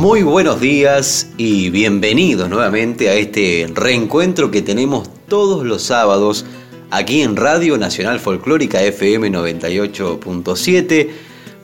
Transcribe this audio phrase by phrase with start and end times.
[0.00, 6.46] Muy buenos días y bienvenidos nuevamente a este reencuentro que tenemos todos los sábados
[6.90, 11.10] aquí en Radio Nacional Folclórica FM 98.7.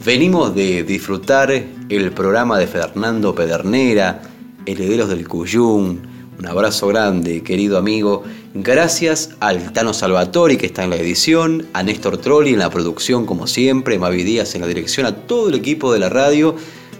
[0.04, 1.50] Venimos de disfrutar
[1.88, 4.20] el programa de Fernando Pedernera,
[4.66, 6.02] Herederos del Cuyún.
[6.38, 8.22] Un abrazo grande, querido amigo.
[8.52, 13.24] Gracias al Tano Salvatori que está en la edición, a Néstor Trolli en la producción
[13.24, 16.54] como siempre, Mavi Díaz en la dirección, a todo el equipo de la radio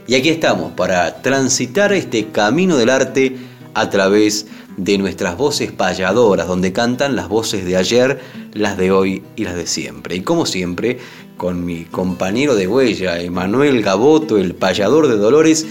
[0.06, 3.36] y aquí estamos para transitar este camino del arte
[3.74, 8.20] a través de nuestras voces payadoras, donde cantan las voces de ayer,
[8.52, 10.16] las de hoy y las de siempre.
[10.16, 10.98] Y como siempre,
[11.36, 15.66] con mi compañero de huella, Emanuel Gaboto, el payador de Dolores,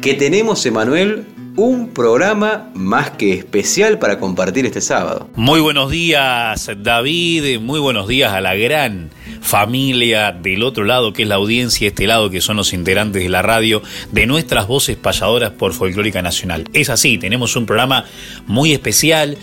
[0.00, 5.28] que tenemos, Emanuel, un programa más que especial para compartir este sábado.
[5.34, 9.10] Muy buenos días, David, muy buenos días a la gran
[9.40, 13.28] familia del otro lado, que es la audiencia, este lado, que son los integrantes de
[13.28, 13.82] la radio,
[14.12, 16.64] de nuestras voces payadoras por Folclórica Nacional.
[16.72, 18.04] Es así, tenemos un programa
[18.46, 19.36] muy especial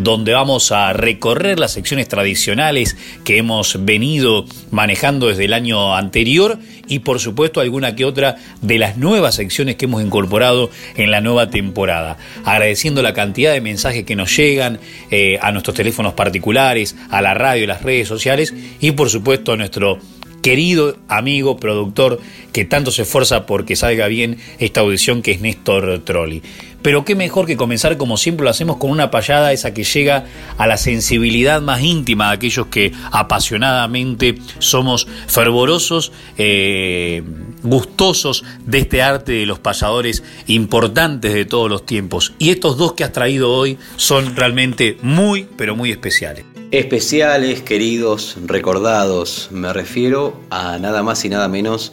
[0.00, 6.58] donde vamos a recorrer las secciones tradicionales que hemos venido manejando desde el año anterior
[6.88, 11.20] y por supuesto alguna que otra de las nuevas secciones que hemos incorporado en la
[11.20, 12.16] nueva temporada.
[12.44, 14.80] Agradeciendo la cantidad de mensajes que nos llegan
[15.10, 19.52] eh, a nuestros teléfonos particulares, a la radio, a las redes sociales y por supuesto
[19.52, 19.98] a nuestro
[20.42, 22.20] querido amigo, productor,
[22.52, 26.42] que tanto se esfuerza porque salga bien esta audición que es Néstor Trolli.
[26.82, 30.24] Pero qué mejor que comenzar como siempre lo hacemos con una payada esa que llega
[30.56, 37.22] a la sensibilidad más íntima de aquellos que apasionadamente somos fervorosos, eh,
[37.62, 42.32] gustosos de este arte de los payadores importantes de todos los tiempos.
[42.38, 46.49] Y estos dos que has traído hoy son realmente muy, pero muy especiales.
[46.72, 51.92] Especiales, queridos, recordados, me refiero a nada más y nada menos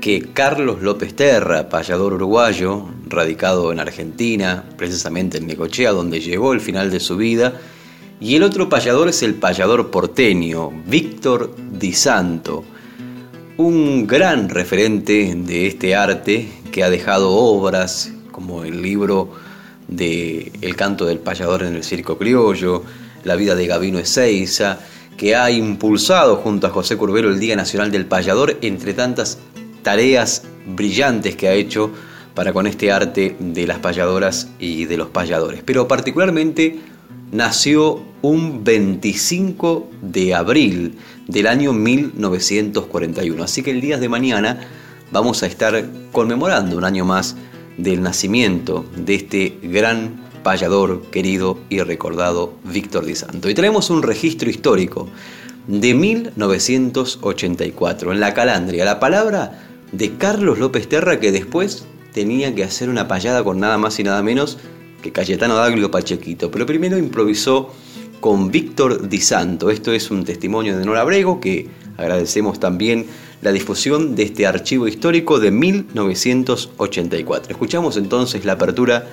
[0.00, 6.62] que Carlos López Terra, payador uruguayo, radicado en Argentina, precisamente en Necochea, donde llegó el
[6.62, 7.60] final de su vida,
[8.18, 12.64] y el otro payador es el payador porteño, Víctor Di Santo,
[13.58, 19.32] un gran referente de este arte que ha dejado obras como el libro
[19.86, 22.84] de El canto del payador en el circo criollo,
[23.28, 24.78] La vida de Gavino Ezeiza,
[25.18, 29.36] que ha impulsado junto a José Curbero el Día Nacional del Payador, entre tantas
[29.82, 31.90] tareas brillantes que ha hecho
[32.32, 35.62] para con este arte de las payadoras y de los payadores.
[35.62, 36.78] Pero particularmente
[37.30, 40.96] nació un 25 de abril
[41.26, 43.44] del año 1941.
[43.44, 44.60] Así que el día de mañana
[45.12, 47.36] vamos a estar conmemorando un año más
[47.76, 53.50] del nacimiento de este gran payador querido y recordado Víctor Di Santo.
[53.50, 55.06] Y traemos un registro histórico
[55.66, 58.86] de 1984 en la Calandria.
[58.86, 63.76] La palabra de Carlos López Terra que después tenía que hacer una payada con nada
[63.76, 64.56] más y nada menos
[65.02, 66.50] que Cayetano Daglio Pachequito.
[66.50, 67.70] Pero primero improvisó
[68.20, 69.68] con Víctor Di Santo.
[69.68, 73.04] Esto es un testimonio de Nora Brego que agradecemos también
[73.42, 77.52] la difusión de este archivo histórico de 1984.
[77.52, 79.06] Escuchamos entonces la apertura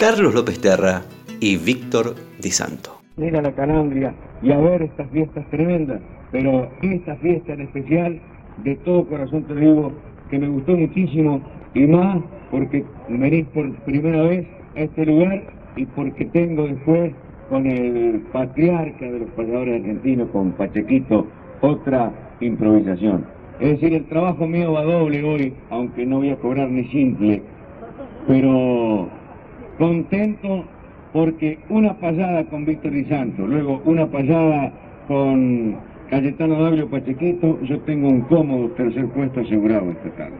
[0.00, 1.02] Carlos López Terra
[1.40, 3.02] y Víctor Di Santo.
[3.18, 6.00] Mira la Calambria y a ver estas fiestas tremendas,
[6.32, 8.18] pero esta fiesta en especial,
[8.64, 9.92] de todo corazón te digo,
[10.30, 11.42] que me gustó muchísimo
[11.74, 12.16] y más
[12.50, 15.42] porque venís por primera vez a este lugar
[15.76, 17.12] y porque tengo después
[17.50, 21.26] con el patriarca de los payadores argentinos, con Pachequito,
[21.60, 22.10] otra
[22.40, 23.26] improvisación.
[23.60, 27.42] Es decir, el trabajo mío va doble hoy, aunque no voy a cobrar ni simple,
[28.26, 29.19] pero
[29.80, 30.64] contento
[31.10, 34.70] porque una payada con Víctor Di Santo, luego una payada
[35.08, 35.74] con
[36.10, 40.36] Cayetano Dablio Pachequito, yo tengo un cómodo tercer puesto asegurado esta tarde.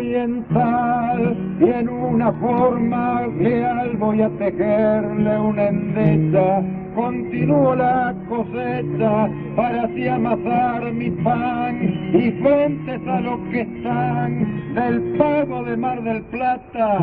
[0.00, 6.62] Y en una forma leal voy a tejerle una endesa.
[6.94, 11.80] Continúo la cosecha para así amasar mi pan
[12.12, 16.98] y frentes a lo que están del pago de Mar del Plata.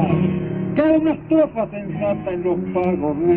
[0.76, 3.36] Cada una estrofa sensata en los pagos de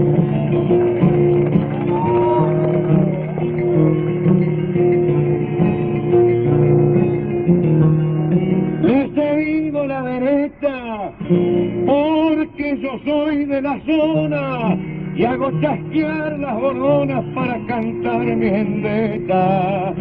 [13.04, 14.78] soy de la zona
[15.16, 19.94] y hago chasquear las bordonas para cantar mi vendetta.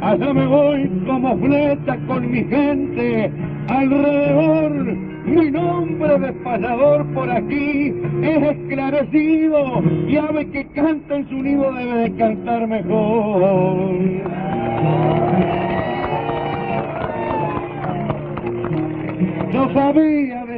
[0.00, 3.30] Allá me voy como fleta con mi gente
[3.68, 4.72] alrededor.
[5.24, 11.72] Mi nombre de payador por aquí es esclarecido y ave que canta en su nido
[11.72, 13.92] debe de cantar mejor.
[19.52, 20.51] Yo sabía de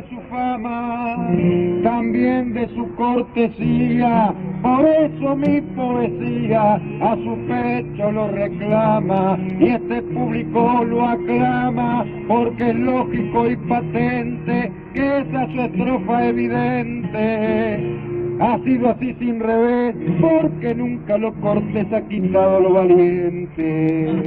[1.82, 10.02] también de su cortesía, por eso mi poesía a su pecho lo reclama y este
[10.02, 17.99] público lo aclama porque es lógico y patente que esa es su estrofa evidente.
[18.41, 24.25] Ha sido así sin revés porque nunca lo cortés ha quitado lo valiente.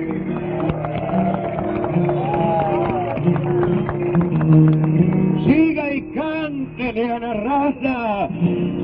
[5.47, 8.29] Siga y cántele a la raza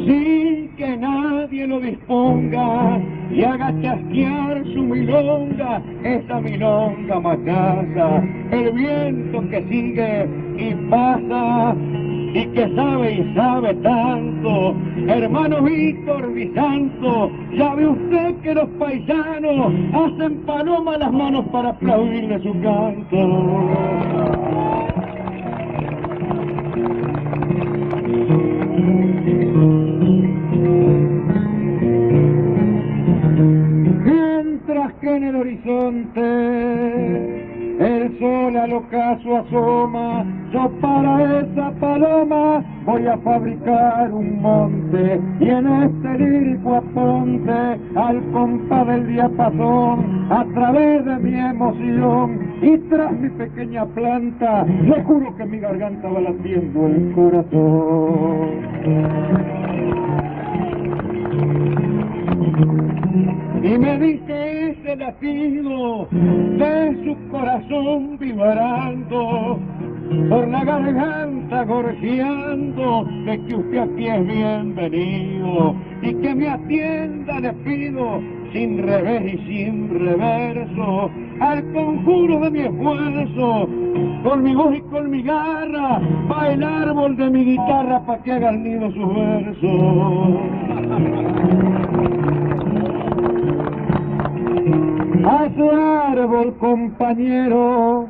[0.05, 9.41] sin que nadie lo disponga y haga chasquear su milonga, esa milonga macasa, el viento
[9.49, 10.27] que sigue
[10.57, 11.75] y pasa
[12.33, 14.75] y que sabe y sabe tanto.
[15.07, 22.41] Hermano Víctor Bizanto, ya ve usted que los paisanos hacen paloma las manos para aplaudirle
[22.41, 24.42] su canto.
[35.15, 36.23] En el horizonte.
[37.79, 40.23] El sol al ocaso asoma,
[40.53, 45.19] yo para esa paloma voy a fabricar un monte.
[45.39, 52.77] Y en este lírico aponte al compás del diapasón a través de mi emoción y
[52.89, 58.63] tras mi pequeña planta le juro que mi garganta va latiendo el corazón.
[63.63, 69.57] Y me dice ese latido de su corazón vibrando,
[70.29, 77.53] por la garganta gorjeando, de que usted aquí es bienvenido y que me atienda le
[77.53, 78.19] pido
[78.51, 81.09] sin revés y sin reverso,
[81.39, 83.69] al conjuro de mi esfuerzo,
[84.25, 88.33] con mi voz y con mi garra, pa' el árbol de mi guitarra, pa' que
[88.33, 90.33] haga el nido sus versos.
[95.25, 98.07] A ese árbol, compañero,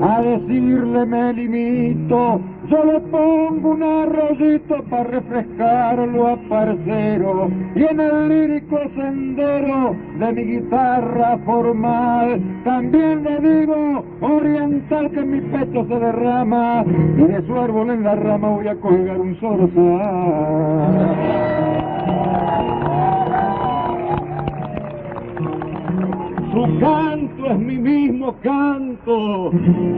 [0.00, 8.00] a decirle me limito, yo le pongo un arroyito para refrescarlo a parcero, y en
[8.00, 15.84] el lírico sendero de mi guitarra formal, también le digo oriental que en mi pecho
[15.88, 16.84] se derrama,
[17.18, 19.34] y de su árbol en la rama voy a colgar un
[26.52, 29.50] Su canto es mi mismo canto,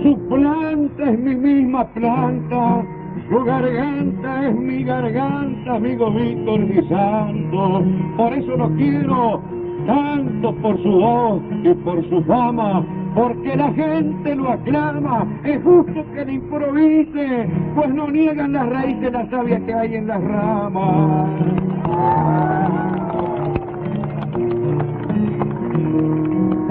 [0.04, 2.84] su planta es mi misma planta,
[3.28, 7.82] su garganta es mi garganta, amigo Víctor mi santo.
[8.16, 9.42] Por eso lo quiero
[9.88, 12.84] tanto por su voz y por su fama,
[13.16, 15.26] porque la gente lo aclama.
[15.42, 20.06] Es justo que le improvise, pues no niegan las raíces la savia que hay en
[20.06, 21.30] las ramas.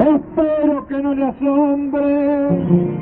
[0.03, 2.03] Espero que no le asombre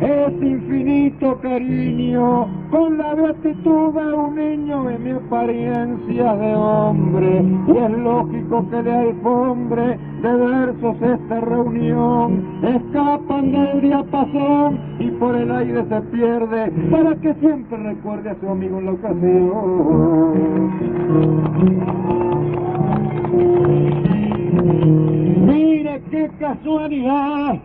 [0.01, 7.43] ese infinito cariño con la beatitud de un niño en mi apariencia de hombre.
[7.67, 15.35] Y es lógico que de alfombre de versos esta reunión escapan del diapasón y por
[15.35, 19.31] el aire se pierde para que siempre recuerde a su amigo en la ocasión.
[25.51, 27.59] Mire qué casualidad,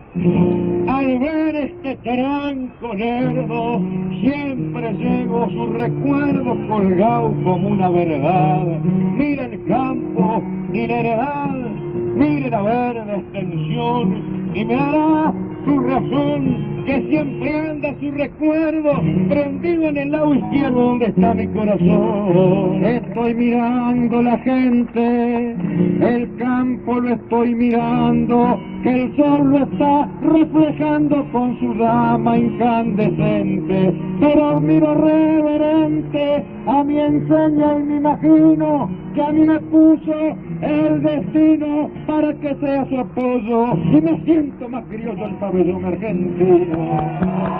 [0.87, 3.81] al ver este tranco lerdo,
[4.19, 8.79] siempre llevo su recuerdo colgado como una verdad.
[9.15, 11.86] Mira el campo y la heredad
[12.17, 15.33] mire la verde extensión y me hará
[15.65, 18.91] su razón, que siempre anda su recuerdo,
[19.27, 22.85] prendido en el lado izquierdo donde está mi corazón.
[22.85, 25.55] Estoy mirando la gente,
[26.01, 33.93] el campo lo estoy mirando, que el sol lo está reflejando con su dama incandescente.
[34.21, 41.03] Pero miro reverente, a mi enseña y me imagino que a mí me puso el
[41.03, 47.57] destino para que sea su apoyo y me siento más curioso el pabellón argentino.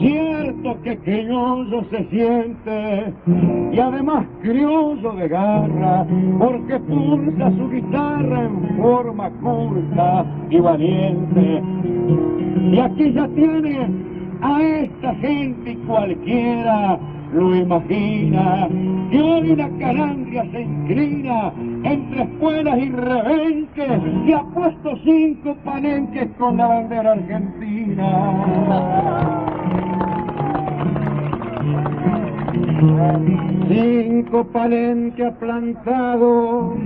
[0.00, 3.14] Cierto que criollo se siente
[3.72, 6.06] y además criollo de garra
[6.38, 11.62] porque pulsa su guitarra en forma curta y valiente.
[12.70, 13.88] Y aquí ya tiene
[14.40, 16.98] a esta gente cualquiera
[17.32, 18.68] lo imagina,
[19.10, 21.52] que hoy una calandria se inclina
[21.84, 28.44] entre espuelas y rebenques y ha puesto cinco panenques con la bandera argentina.
[33.68, 36.76] Cinco palenques plantado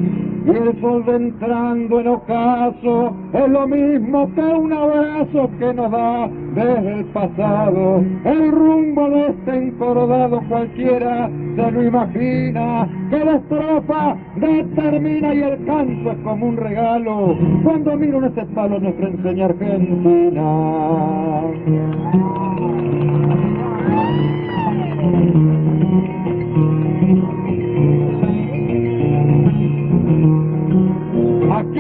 [0.44, 6.28] y el sol entrando en ocaso es lo mismo que un abrazo que nos da
[6.54, 8.04] desde el pasado.
[8.24, 15.64] El rumbo de este encordado cualquiera se lo imagina que la estrofa determina y el
[15.64, 20.42] canto es como un regalo cuando miro en ese palo nuestra enseña argentina.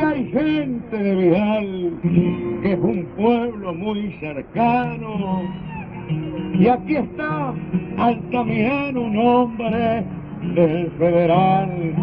[0.02, 1.92] Hay gente de Vidal,
[2.62, 5.42] que es un pueblo muy cercano.
[6.54, 7.54] Y aquí está
[7.98, 10.04] Altamirano, un hombre
[10.54, 11.94] del federal.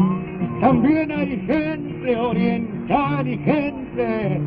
[0.62, 4.41] También hay gente oriental y gente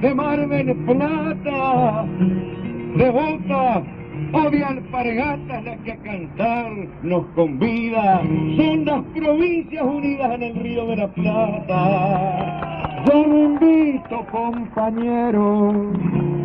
[0.00, 0.48] de Mar
[0.86, 2.06] Plata,
[2.96, 3.82] de Boca
[4.32, 8.20] o de alpargatas la que a cantar nos convida.
[8.56, 12.76] Son las provincias unidas en el río de la Plata.
[13.06, 15.92] Yo lo invito, compañero,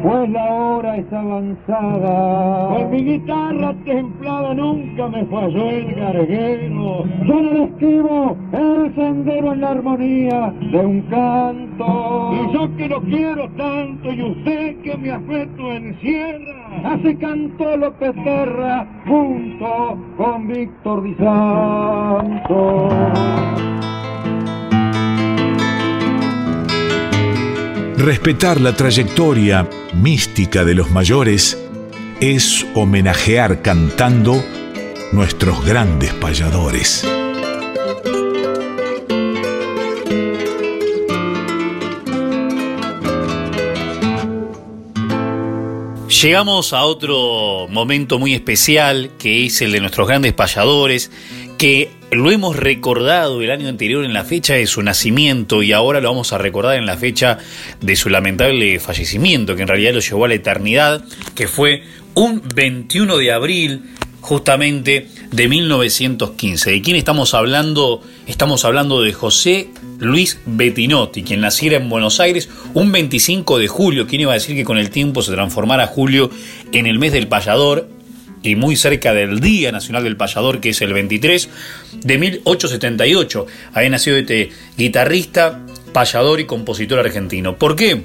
[0.04, 2.68] pues la hora es avanzada.
[2.76, 7.06] Con mi guitarra templada nunca me falló el garguero.
[7.26, 12.32] Yo no le esquivo el sendero en la armonía de un canto.
[12.34, 16.62] Y yo que lo quiero tanto y usted que mi afecto encierra.
[16.84, 22.90] Así cantó López Terra junto con Víctor Di Santo.
[27.98, 31.58] Respetar la trayectoria mística de los mayores
[32.20, 34.44] es homenajear cantando
[35.12, 37.21] nuestros grandes payadores.
[46.22, 51.10] Llegamos a otro momento muy especial, que es el de nuestros grandes payadores,
[51.58, 56.00] que lo hemos recordado el año anterior en la fecha de su nacimiento y ahora
[56.00, 57.40] lo vamos a recordar en la fecha
[57.80, 62.44] de su lamentable fallecimiento, que en realidad lo llevó a la eternidad, que fue un
[62.54, 63.82] 21 de abril
[64.20, 66.72] justamente de 1915.
[66.72, 68.02] ¿De quién estamos hablando?
[68.28, 69.70] Estamos hablando de José
[70.00, 74.08] Luis Bettinotti, quien naciera en Buenos Aires un 25 de julio.
[74.08, 76.30] ¿Quién iba a decir que con el tiempo se transformara julio
[76.72, 77.88] en el mes del payador?
[78.44, 81.48] y muy cerca del Día Nacional del Payador, que es el 23
[82.04, 83.46] de 1878.
[83.72, 85.60] Había nacido este guitarrista,
[85.94, 87.58] payador y compositor argentino.
[87.58, 88.04] ¿Por qué?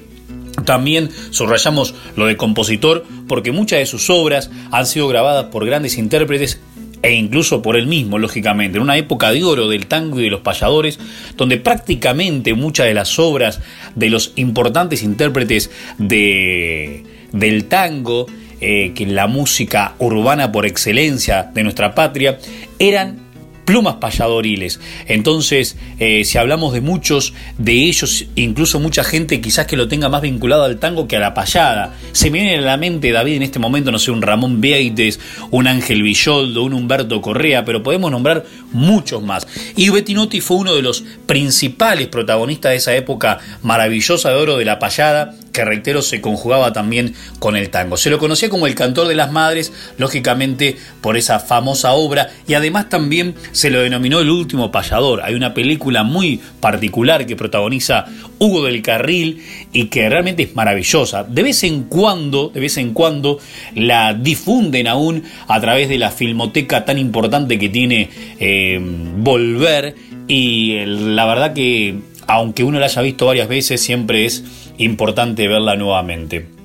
[0.63, 5.97] También subrayamos lo de compositor porque muchas de sus obras han sido grabadas por grandes
[5.97, 6.59] intérpretes
[7.01, 10.29] e incluso por él mismo, lógicamente, en una época de oro del tango y de
[10.29, 10.99] los payadores,
[11.35, 13.61] donde prácticamente muchas de las obras
[13.95, 18.27] de los importantes intérpretes de, del tango
[18.59, 22.39] eh, que la música urbana por excelencia de nuestra patria,
[22.79, 23.26] eran
[23.67, 24.79] plumas payadoriles.
[25.07, 30.07] Entonces, eh, si hablamos de muchos de ellos, incluso mucha gente quizás que lo tenga
[30.07, 31.93] más vinculado al tango que a la payada.
[32.13, 35.19] Se me viene a la mente, David, en este momento, no sé, un Ramón Vieites,
[35.51, 39.45] un Ángel Villoldo, un Humberto Correa, pero podemos nombrar muchos más.
[39.75, 44.63] Y Bettinotti fue uno de los principales protagonistas de esa época maravillosa de oro de
[44.63, 47.97] la payada, que reitero se conjugaba también con el tango.
[47.97, 52.53] Se lo conocía como el cantor de las madres, lógicamente por esa famosa obra, y
[52.53, 55.23] además también se lo denominó el último payador.
[55.23, 58.05] Hay una película muy particular que protagoniza
[58.37, 59.41] Hugo del Carril
[59.73, 61.23] y que realmente es maravillosa.
[61.23, 63.39] De vez en cuando, de vez en cuando
[63.73, 69.95] la difunden aún a través de la filmoteca tan importante que tiene eh, Volver
[70.27, 71.95] y la verdad que
[72.27, 74.43] aunque uno la haya visto varias veces, siempre es
[74.77, 76.57] importante verla nuevamente.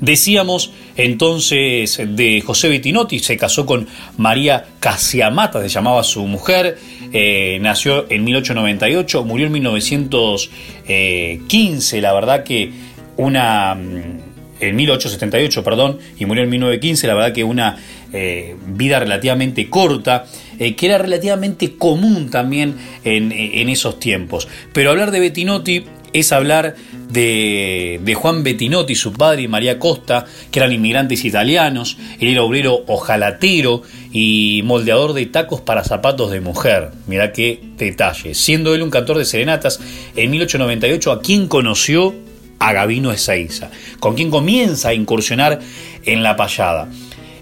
[0.00, 6.78] Decíamos entonces de José Bettinotti, se casó con María Casiamata, se llamaba su mujer,
[7.12, 12.72] eh, nació en 1898, murió en 1915, la verdad que
[13.16, 14.28] una mm,
[14.60, 17.76] en 1878, perdón, y murió en 1915, la verdad que una
[18.12, 20.26] eh, vida relativamente corta,
[20.58, 24.48] eh, que era relativamente común también en, en, esos tiempos.
[24.72, 26.74] Pero hablar de Bettinotti es hablar
[27.10, 32.84] de, Juan Bettinotti, su padre y María Costa, que eran inmigrantes italianos, él era obrero
[32.86, 36.90] ojalatero y moldeador de tacos para zapatos de mujer.
[37.06, 38.34] Mirá qué detalle.
[38.34, 39.80] Siendo él un cantor de serenatas,
[40.16, 42.14] en 1898 a quien conoció
[42.58, 45.60] a Gavino Ezeiza, con quien comienza a incursionar
[46.04, 46.88] en la payada.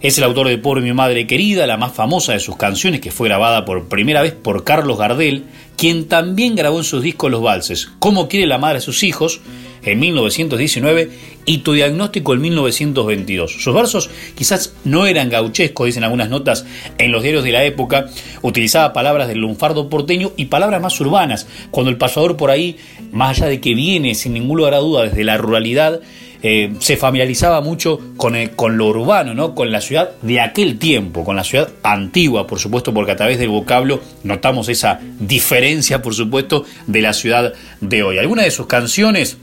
[0.03, 3.11] Es el autor de Por mi madre querida, la más famosa de sus canciones, que
[3.11, 5.47] fue grabada por primera vez por Carlos Gardel,
[5.77, 9.41] quien también grabó en sus discos los valses Cómo quiere la madre a sus hijos
[9.87, 11.11] en 1919
[11.47, 13.63] y Tu diagnóstico en 1922.
[13.63, 16.67] Sus versos quizás no eran gauchescos, dicen algunas notas
[16.99, 18.07] en los diarios de la época,
[18.43, 22.77] utilizaba palabras del lunfardo porteño y palabras más urbanas, cuando el pasador por ahí,
[23.13, 26.01] más allá de que viene sin ningún lugar a duda desde la ruralidad,
[26.43, 29.55] eh, se familiarizaba mucho con, con, lo urbano, ¿no?
[29.55, 33.39] con la ciudad de aquel tiempo, con la ciudad antigua, por supuesto, porque a través
[33.39, 38.19] del vocablo notamos esa diferencia, por supuesto, de la ciudad de hoy.
[38.19, 39.39] Algunas de sus canciones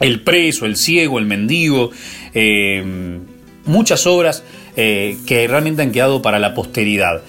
[0.00, 1.90] el preso, El ciego, El mendigo,
[2.34, 2.84] eh,
[3.64, 4.42] muchas obras
[4.76, 7.22] eh, que realmente han quedado para la posteridad.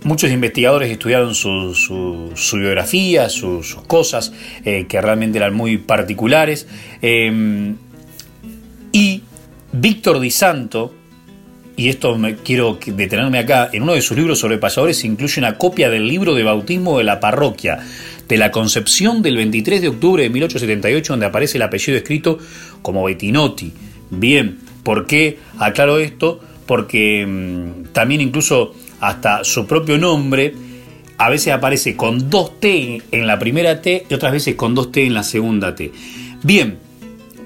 [0.00, 4.32] Eh, muchos investigadores estudiaron su, biografía, sus cosas,
[4.64, 6.66] que realmente eran muy particulares.
[8.92, 9.22] y
[9.72, 10.92] Víctor Di Santo,
[11.76, 15.56] y esto me, quiero detenerme acá, en uno de sus libros sobre payadores incluye una
[15.56, 17.78] copia del libro de bautismo de la parroquia,
[18.28, 22.38] de la concepción del 23 de octubre de 1878, donde aparece el apellido escrito
[22.82, 23.72] como Bettinotti.
[24.10, 26.40] Bien, ¿por qué aclaro esto?
[26.66, 30.54] Porque mm, también incluso hasta su propio nombre
[31.18, 34.90] a veces aparece con dos T en la primera T y otras veces con dos
[34.90, 35.92] T en la segunda T.
[36.42, 36.78] Bien,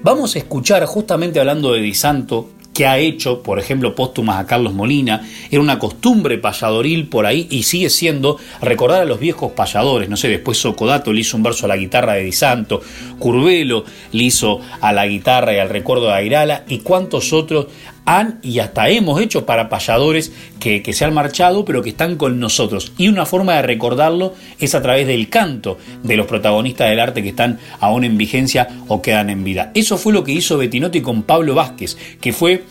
[0.01, 4.45] vamos a escuchar justamente hablando de Di Santo, que ha hecho, por ejemplo, póstumas a
[4.45, 9.53] Carlos Molina, era una costumbre payadoril por ahí y sigue siendo recordar a los viejos
[9.53, 12.81] payadores, no sé, después Socodato le hizo un verso a la guitarra de Di Santo,
[13.17, 17.67] Curvelo le hizo a la guitarra y al recuerdo de Airala y cuántos otros
[18.05, 22.15] han y hasta hemos hecho para payadores que, que, se han marchado pero que están
[22.15, 22.93] con nosotros.
[22.97, 27.23] Y una forma de recordarlo es a través del canto de los protagonistas del arte
[27.23, 29.71] que están aún en vigencia o quedan en vida.
[29.73, 32.63] Eso fue lo que hizo Bettinotti con Pablo Vázquez, que fue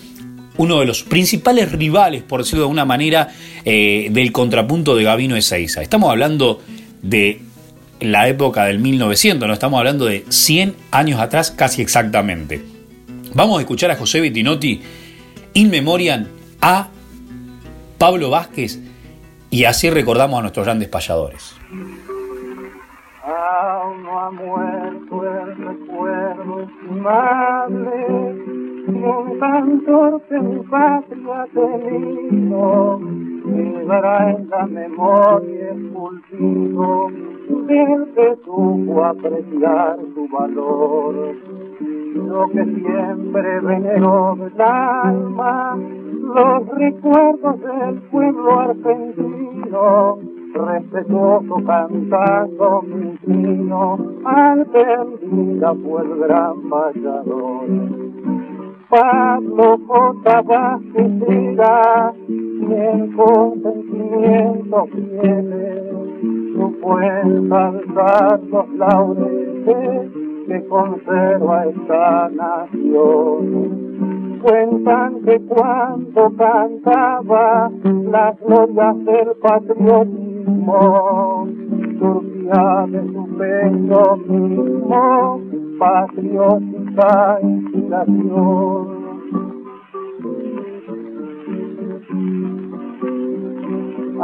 [0.56, 3.28] uno de los principales rivales, por decirlo de alguna manera,
[3.64, 5.82] eh, del contrapunto de Gavino Ezeiza.
[5.82, 6.62] Estamos hablando
[7.02, 7.40] de
[8.00, 12.62] la época del 1900, no estamos hablando de 100 años atrás casi exactamente.
[13.34, 14.80] Vamos a escuchar a José Bettinotti
[15.54, 16.26] in memoriam
[16.60, 16.88] a
[17.98, 18.78] Pablo Vázquez
[19.50, 21.56] y así recordamos a nuestros grandes payadores.
[23.24, 28.54] Aún no ha muerto el recuerdo estimable
[28.86, 33.00] un cantor que mi patria tenido
[33.44, 37.10] quedará en la memoria el cultivo
[37.66, 41.36] del que supo apreciar su valor
[41.80, 50.18] lo que siempre veneró del alma, los recuerdos del pueblo argentino,
[50.54, 54.64] respetuoso cantando mi vino, al
[55.22, 57.66] vida fue el gran payador.
[58.88, 60.42] Pablo J.
[60.42, 61.24] Vázquez
[62.26, 65.84] quien con sentimientos fieles
[66.54, 73.82] supo ensalzar los laureles que conserva esta nación.
[74.42, 77.70] Cuentan que cuando cantaba
[78.10, 81.46] las glorias del patriotismo,
[81.98, 85.40] surgía de su pecho mismo
[85.78, 89.03] patriótica inspiración.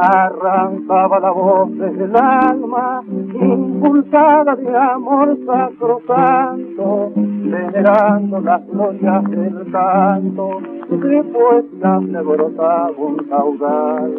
[0.00, 10.60] Arrancaba la voz desde el alma, impulsada de amor sacrosanto, venerando las glorias del canto,
[10.90, 14.14] de poesía me brotaba un caudal.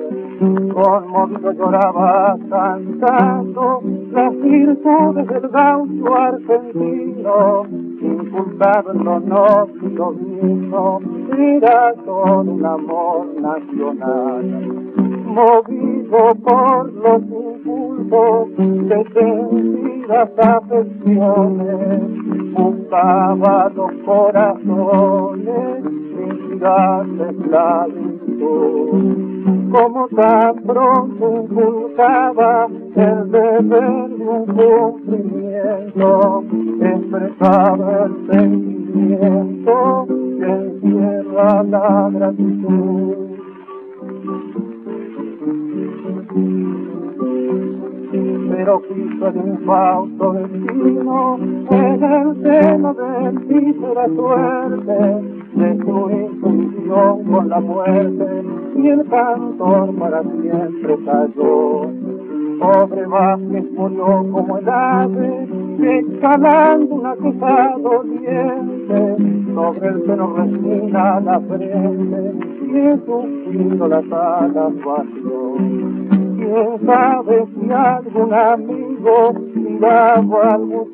[0.74, 7.66] Conmovido lloraba cantando las virtudes del gaucho argentino,
[8.02, 9.82] inculcado en los nobles
[11.38, 14.91] y era un amor nacional
[15.32, 22.02] movido por los impulsos de sentidas afecciones,
[22.54, 27.88] buscaba los corazones sin darles la.
[29.72, 36.44] Como tan pronto inculcaba el deber de un cumplimiento,
[36.82, 43.31] expresaba el sentimiento que encierra la gratitud.
[48.52, 51.38] Pero quiso el infausto destino
[51.72, 58.44] en el seno de la suerte destruir su visión con la muerte
[58.76, 61.90] y el cantor para siempre cayó.
[62.60, 65.48] Pobre Vázquez murió como el ave,
[65.82, 69.16] escalando una cruzada doliente,
[69.56, 72.34] sobre el seno resina la frente,
[72.68, 76.21] y en su filo las alas vació
[76.52, 79.34] quién sabe si algún amigo
[79.80, 80.88] daba algún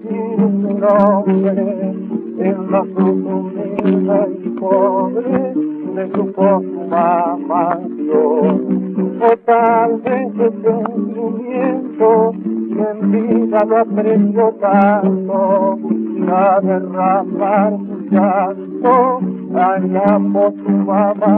[0.61, 1.95] su nombre
[2.39, 5.53] en la humilde y pobre
[5.95, 6.23] de su
[6.89, 7.79] mamá
[9.19, 12.33] O tal vez el sentimiento
[12.73, 19.19] que en vida lo apreció tanto y a derramar su llanto
[19.53, 21.33] hallamos su mamá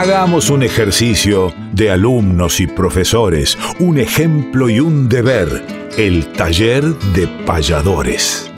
[0.00, 7.26] Hagamos un ejercicio de alumnos y profesores, un ejemplo y un deber, el taller de
[7.44, 8.48] payadores.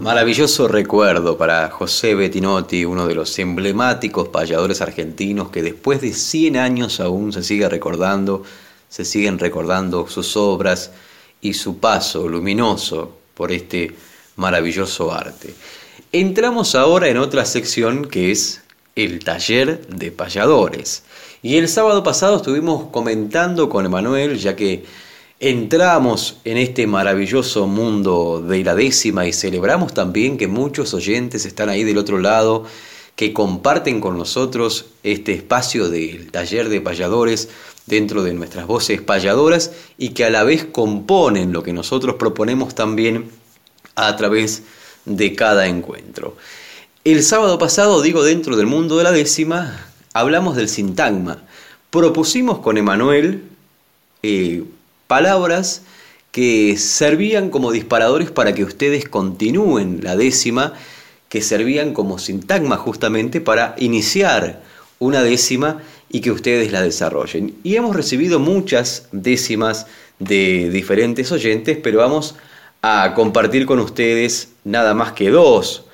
[0.00, 6.56] Maravilloso recuerdo para José Bettinotti, uno de los emblemáticos payadores argentinos que después de 100
[6.56, 8.42] años aún se sigue recordando,
[8.88, 10.90] se siguen recordando sus obras
[11.40, 13.94] y su paso luminoso por este
[14.36, 15.54] maravilloso arte.
[16.12, 18.62] Entramos ahora en otra sección que es
[18.96, 21.04] el taller de payadores.
[21.42, 24.84] Y el sábado pasado estuvimos comentando con Emanuel, ya que
[25.38, 31.68] entramos en este maravilloso mundo de la décima y celebramos también que muchos oyentes están
[31.68, 32.64] ahí del otro lado,
[33.14, 37.50] que comparten con nosotros este espacio del taller de payadores
[37.88, 42.74] dentro de nuestras voces payadoras y que a la vez componen lo que nosotros proponemos
[42.74, 43.30] también
[43.94, 44.62] a través
[45.04, 46.36] de cada encuentro.
[47.04, 51.42] El sábado pasado, digo dentro del mundo de la décima, hablamos del sintagma.
[51.90, 53.44] Propusimos con Emanuel
[54.22, 54.64] eh,
[55.06, 55.82] palabras
[56.30, 60.74] que servían como disparadores para que ustedes continúen la décima,
[61.28, 64.62] que servían como sintagma justamente para iniciar
[64.98, 65.78] una décima
[66.10, 67.54] y que ustedes la desarrollen.
[67.62, 69.86] Y hemos recibido muchas décimas
[70.18, 72.34] de diferentes oyentes, pero vamos
[72.82, 75.84] a compartir con ustedes nada más que dos.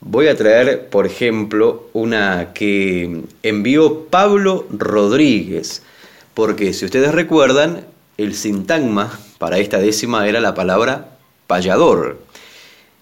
[0.00, 5.82] Voy a traer, por ejemplo, una que envió Pablo Rodríguez,
[6.32, 7.84] porque si ustedes recuerdan,
[8.16, 11.16] el sintagma para esta décima era la palabra
[11.46, 12.18] payador.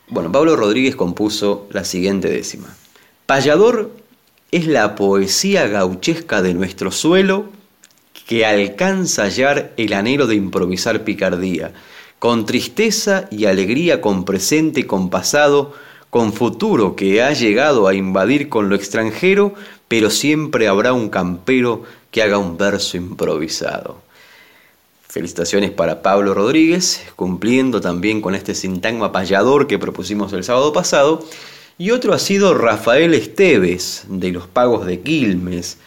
[0.09, 2.75] Bueno, Pablo Rodríguez compuso la siguiente décima.
[3.27, 3.93] Payador
[4.51, 7.47] es la poesía gauchesca de nuestro suelo
[8.27, 11.73] que alcanza a hallar el anhelo de improvisar picardía,
[12.19, 15.75] con tristeza y alegría, con presente y con pasado,
[16.11, 19.55] con futuro que ha llegado a invadir con lo extranjero,
[19.87, 24.01] pero siempre habrá un campero que haga un verso improvisado.
[25.09, 31.25] Felicitaciones para Pablo Rodríguez, cumpliendo también con este sintagma payador que propusimos el sábado pasado,
[31.79, 35.79] y otro ha sido Rafael Esteves, de los Pagos de Quilmes.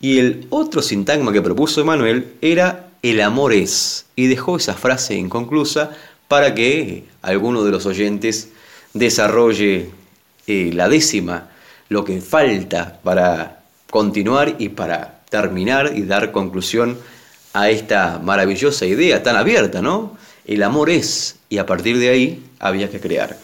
[0.00, 5.14] Y el otro sintagma que propuso Emanuel era el amor es, y dejó esa frase
[5.14, 5.90] inconclusa
[6.28, 8.48] para que alguno de los oyentes
[8.94, 9.90] desarrolle
[10.46, 11.50] eh, la décima,
[11.90, 13.60] lo que falta para
[13.90, 16.98] continuar y para terminar y dar conclusión
[17.52, 20.16] a esta maravillosa idea tan abierta, ¿no?
[20.46, 23.36] El amor es, y a partir de ahí había que crear.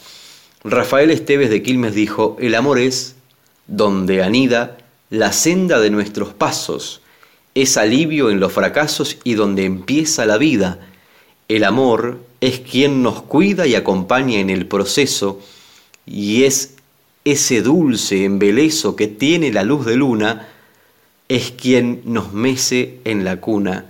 [0.66, 3.16] Rafael Esteves de Quilmes dijo, el amor es
[3.66, 4.78] donde anida
[5.10, 7.02] la senda de nuestros pasos,
[7.54, 10.80] es alivio en los fracasos y donde empieza la vida.
[11.48, 15.38] El amor es quien nos cuida y acompaña en el proceso,
[16.06, 16.76] y es
[17.26, 20.48] ese dulce embeleso que tiene la luz de luna,
[21.28, 23.84] es quien nos mece en la cuna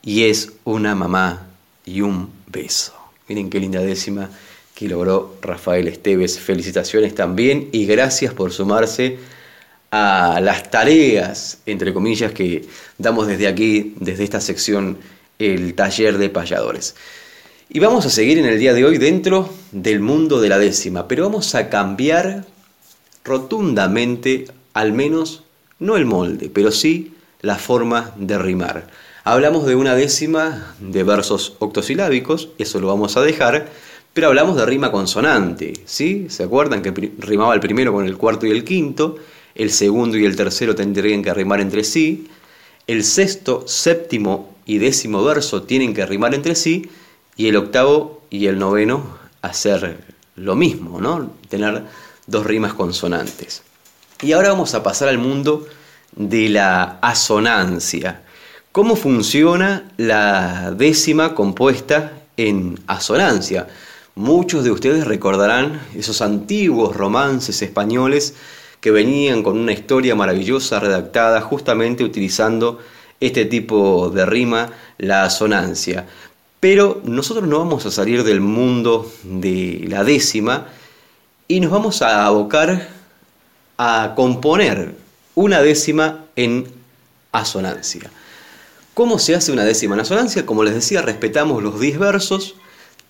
[0.00, 1.48] y es una mamá
[1.84, 2.94] y un beso.
[3.26, 4.30] Miren qué linda décima
[4.74, 6.38] que logró Rafael Esteves.
[6.38, 9.18] Felicitaciones también y gracias por sumarse
[9.90, 12.66] a las tareas, entre comillas, que
[12.98, 14.98] damos desde aquí, desde esta sección,
[15.38, 16.96] el taller de payadores.
[17.68, 21.08] Y vamos a seguir en el día de hoy dentro del mundo de la décima,
[21.08, 22.44] pero vamos a cambiar
[23.24, 25.44] rotundamente, al menos,
[25.78, 28.88] no el molde, pero sí la forma de rimar.
[29.22, 33.68] Hablamos de una décima de versos octosilábicos, eso lo vamos a dejar,
[34.14, 36.28] pero hablamos de rima consonante, ¿sí?
[36.30, 39.16] ¿Se acuerdan que rimaba el primero con el cuarto y el quinto?
[39.56, 42.28] El segundo y el tercero tendrían que rimar entre sí.
[42.86, 46.88] El sexto, séptimo y décimo verso tienen que rimar entre sí.
[47.36, 50.04] Y el octavo y el noveno hacer
[50.36, 51.32] lo mismo, ¿no?
[51.48, 51.82] Tener
[52.28, 53.62] dos rimas consonantes.
[54.22, 55.66] Y ahora vamos a pasar al mundo
[56.14, 58.22] de la asonancia.
[58.70, 63.66] ¿Cómo funciona la décima compuesta en asonancia?
[64.16, 68.34] Muchos de ustedes recordarán esos antiguos romances españoles
[68.80, 72.78] que venían con una historia maravillosa redactada justamente utilizando
[73.18, 76.06] este tipo de rima, la asonancia.
[76.60, 80.68] Pero nosotros no vamos a salir del mundo de la décima
[81.48, 82.88] y nos vamos a abocar
[83.78, 84.94] a componer
[85.34, 86.68] una décima en
[87.32, 88.12] asonancia.
[88.94, 90.46] ¿Cómo se hace una décima en asonancia?
[90.46, 92.54] Como les decía, respetamos los 10 versos,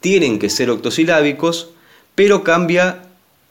[0.04, 1.70] tienen que ser octosilábicos,
[2.14, 3.04] pero cambia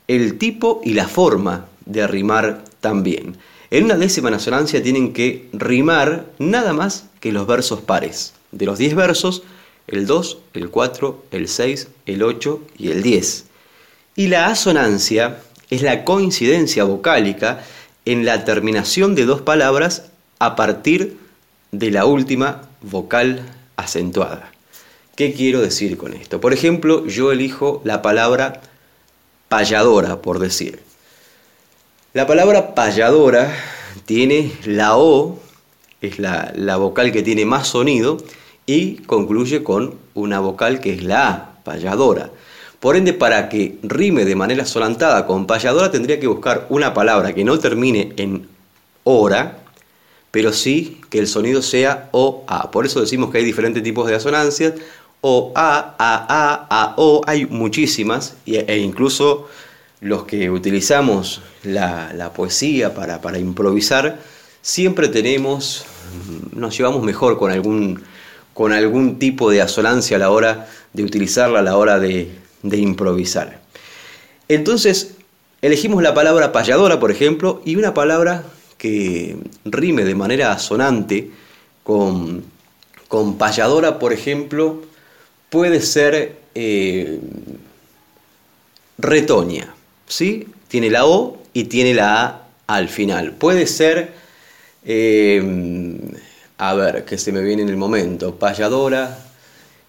[0.08, 3.38] el tipo y la forma de rimar también.
[3.72, 8.36] En una décima en asonancia tienen que rimar nada más que los versos pares.
[8.52, 9.42] De los 10 versos,
[9.88, 13.46] el 2, el 4, el 6, el 8 y el 10.
[14.16, 15.40] Y la asonancia
[15.72, 17.64] es la coincidencia vocálica
[18.06, 21.18] en la terminación de dos palabras a partir
[21.72, 23.42] de la última vocal
[23.76, 24.53] acentuada.
[25.16, 26.42] ¿Qué quiero decir con esto?
[26.42, 28.62] Por ejemplo, yo elijo la palabra
[29.48, 30.80] payadora, por decir.
[32.14, 33.56] La palabra payadora
[34.06, 35.40] tiene la O,
[36.02, 38.18] es la, la, vocal que tiene más sonido,
[38.66, 42.32] y concluye con una vocal que es la A, payadora.
[42.80, 47.34] Por ende, para que rime de manera solantada con payadora, tendría que buscar una palabra
[47.34, 48.48] que no termine en
[49.04, 49.60] hora,
[50.32, 52.72] pero sí que el sonido sea O, A.
[52.72, 54.74] Por eso decimos que hay diferentes tipos de asonancias
[55.26, 59.48] o A, A, A, A, O, hay muchísimas, e incluso
[60.02, 64.20] los que utilizamos la, poesía para, para, improvisar,
[64.62, 65.86] siempre tenemos,
[66.52, 68.04] nos llevamos mejor con algún,
[68.54, 72.30] con algún tipo de asonancia a la hora de utilizarla, a la hora de,
[72.62, 73.62] de improvisar.
[74.50, 75.16] Entonces,
[75.62, 78.44] elegimos la palabra payadora, por ejemplo, y una palabra
[78.78, 81.32] que rime de manera asonante
[81.84, 82.44] con,
[83.08, 84.82] con payadora, por ejemplo,
[85.54, 87.20] puede ser eh,
[88.98, 89.76] retoña,
[90.08, 90.48] ¿sí?
[90.68, 93.34] Tiene la O y tiene la A al final.
[93.34, 94.14] Puede ser,
[94.84, 95.40] eh,
[96.58, 99.16] a ver, que se me viene en el momento, payadora,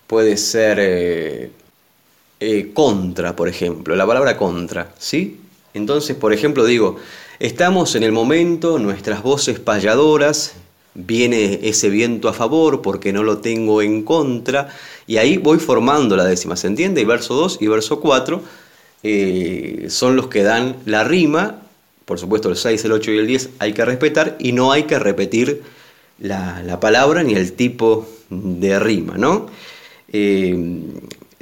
[0.07, 5.41] puede ser eh, contra, por ejemplo, la palabra contra, ¿sí?
[5.73, 6.99] Entonces, por ejemplo, digo,
[7.39, 10.57] estamos en el momento, nuestras voces payadoras,
[10.95, 14.69] viene ese viento a favor porque no lo tengo en contra,
[15.07, 17.01] y ahí voy formando la décima, ¿se entiende?
[17.01, 18.43] Y verso 2 y verso 4
[19.03, 21.63] eh, son los que dan la rima,
[22.05, 24.85] por supuesto el 6, el 8 y el 10 hay que respetar, y no hay
[24.85, 25.63] que repetir
[26.21, 29.47] la, palabra ni el tipo de rima, ¿no?
[30.13, 30.81] Eh,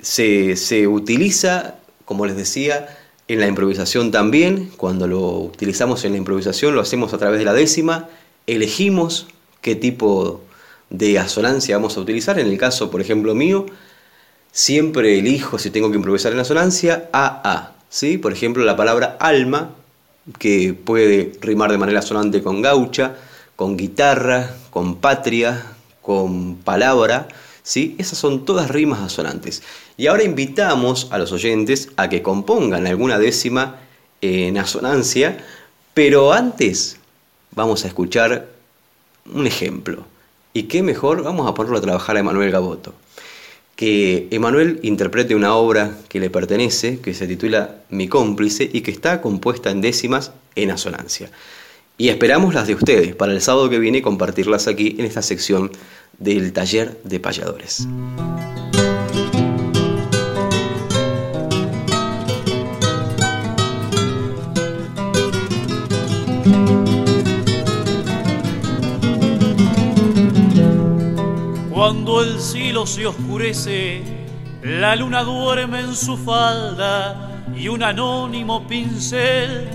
[0.00, 6.18] se, se utiliza, como les decía, en la improvisación también, cuando lo utilizamos en la
[6.18, 8.08] improvisación lo hacemos a través de la décima,
[8.46, 9.28] elegimos
[9.62, 10.42] qué tipo
[10.90, 12.38] de asonancia vamos a utilizar.
[12.38, 13.64] En el caso, por ejemplo, mío,
[14.52, 17.72] siempre elijo, si tengo que improvisar en asonancia, AA.
[17.88, 18.18] ¿sí?
[18.18, 19.70] Por ejemplo, la palabra alma,
[20.38, 23.16] que puede rimar de manera sonante con gaucha,
[23.56, 25.64] con guitarra, con patria,
[26.02, 27.28] con palabra.
[27.62, 27.96] ¿sí?
[27.98, 29.62] Esas son todas rimas asonantes.
[29.96, 33.80] Y ahora invitamos a los oyentes a que compongan alguna décima
[34.20, 35.38] en asonancia,
[35.94, 36.98] pero antes
[37.54, 38.48] vamos a escuchar
[39.30, 40.04] un ejemplo.
[40.54, 41.22] ¿Y qué mejor?
[41.22, 42.94] Vamos a ponerlo a trabajar a Emanuel Gaboto.
[43.76, 48.90] Que Emanuel interprete una obra que le pertenece, que se titula Mi cómplice y que
[48.90, 51.30] está compuesta en décimas en asonancia.
[51.98, 55.70] Y esperamos las de ustedes para el sábado que viene compartirlas aquí en esta sección
[56.18, 57.86] del taller de payadores.
[72.42, 74.02] Cielo se oscurece,
[74.62, 79.68] la luna duerme en su falda y un anónimo pincel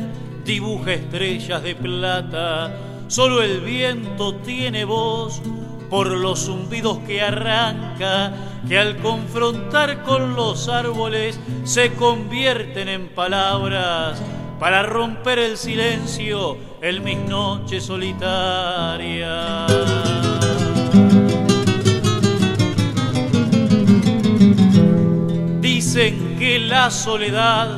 [0.44, 2.76] dibuja estrellas de plata.
[3.08, 5.42] Solo el viento tiene voz
[5.90, 8.34] por los zumbidos que arranca,
[8.68, 14.22] que al confrontar con los árboles se convierten en palabras
[14.60, 19.72] para romper el silencio en mis noches solitarias.
[25.98, 27.70] Dicen que la soledad,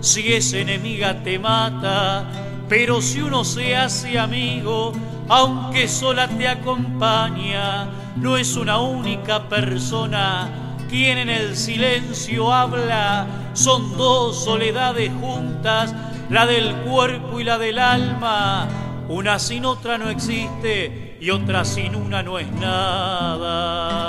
[0.00, 2.24] si es enemiga, te mata,
[2.66, 4.94] pero si uno se hace amigo,
[5.28, 10.48] aunque sola te acompaña, no es una única persona
[10.88, 15.94] quien en el silencio habla, son dos soledades juntas
[16.30, 18.66] la del cuerpo y la del alma.
[19.10, 24.08] Una sin otra no existe y otra sin una no es nada.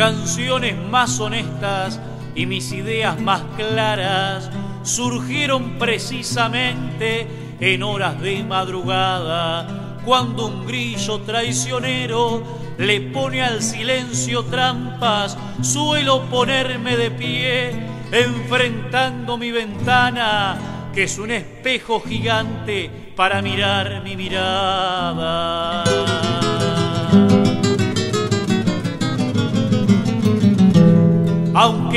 [0.00, 2.00] Canciones más honestas
[2.34, 4.50] y mis ideas más claras
[4.82, 7.26] surgieron precisamente
[7.60, 12.42] en horas de madrugada, cuando un grillo traicionero
[12.78, 17.70] le pone al silencio trampas, suelo ponerme de pie,
[18.10, 20.56] enfrentando mi ventana,
[20.94, 25.84] que es un espejo gigante para mirar mi mirada.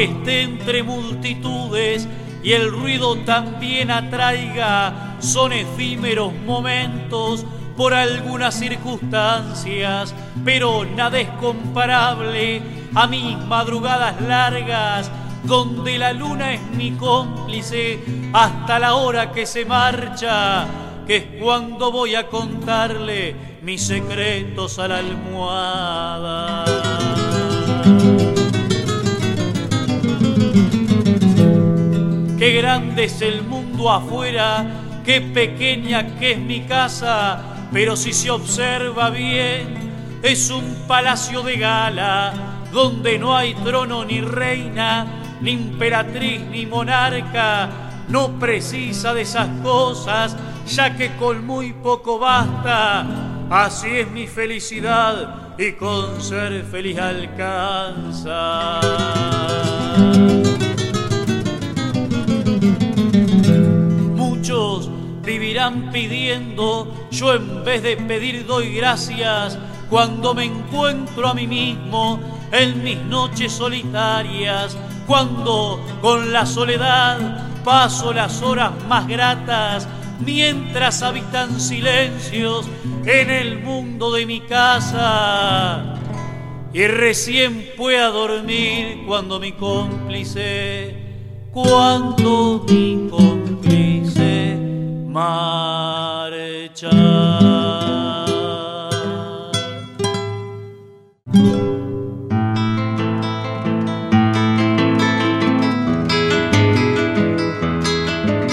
[0.04, 2.10] Esté entre multitudes
[2.44, 7.46] y el ruido también atraiga, son efímeros momentos
[7.78, 10.14] por algunas circunstancias,
[10.44, 12.62] pero nada es comparable
[12.94, 15.10] a mis madrugadas largas,
[15.46, 20.66] donde la luna es mi cómplice hasta la hora que se marcha,
[21.08, 26.73] que es cuando voy a contarle mis secretos a la almohada.
[32.44, 34.66] Qué grande es el mundo afuera,
[35.06, 41.56] qué pequeña que es mi casa, pero si se observa bien, es un palacio de
[41.56, 42.34] gala
[42.74, 47.70] donde no hay trono ni reina, ni emperatriz ni monarca.
[48.10, 50.36] No precisa de esas cosas,
[50.68, 53.06] ya que con muy poco basta.
[53.50, 58.82] Así es mi felicidad y con ser feliz alcanza.
[65.24, 69.58] Vivirán pidiendo, yo en vez de pedir doy gracias
[69.90, 72.20] cuando me encuentro a mí mismo
[72.52, 79.88] en mis noches solitarias, cuando con la soledad paso las horas más gratas,
[80.20, 82.68] mientras habitan silencios
[83.06, 85.96] en el mundo de mi casa.
[86.74, 90.96] Y recién pueda dormir cuando mi cómplice,
[91.52, 93.43] cuando mi cómplice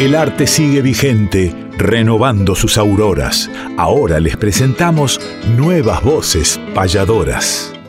[0.01, 3.51] El arte sigue vigente, renovando sus auroras.
[3.79, 5.21] Ahora les presentamos
[5.57, 7.80] nuevas voces payadoras.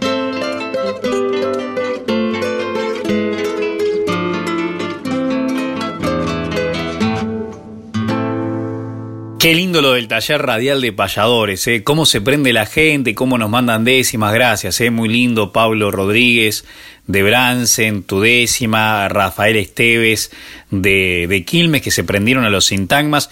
[9.41, 11.83] Qué lindo lo del taller radial de payadores, ¿eh?
[11.83, 14.91] cómo se prende la gente, cómo nos mandan décimas, gracias, ¿eh?
[14.91, 16.63] muy lindo Pablo Rodríguez
[17.07, 20.29] de Bransen, tu décima, Rafael Esteves
[20.69, 23.31] de, de Quilmes que se prendieron a los sintagmas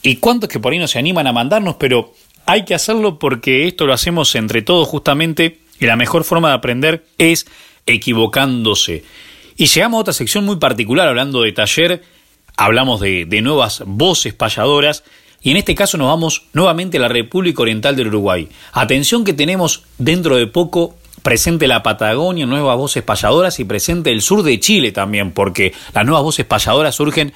[0.00, 2.14] y cuántos que por ahí no se animan a mandarnos, pero
[2.46, 6.54] hay que hacerlo porque esto lo hacemos entre todos justamente y la mejor forma de
[6.54, 7.46] aprender es
[7.84, 9.04] equivocándose.
[9.58, 12.02] Y llegamos a otra sección muy particular hablando de taller,
[12.56, 15.04] hablamos de, de nuevas voces payadoras
[15.44, 18.48] y en este caso nos vamos nuevamente a la República Oriental del Uruguay.
[18.72, 24.22] Atención que tenemos dentro de poco presente la Patagonia, nuevas voces payadoras y presente el
[24.22, 27.34] sur de Chile también, porque las nuevas voces payadoras surgen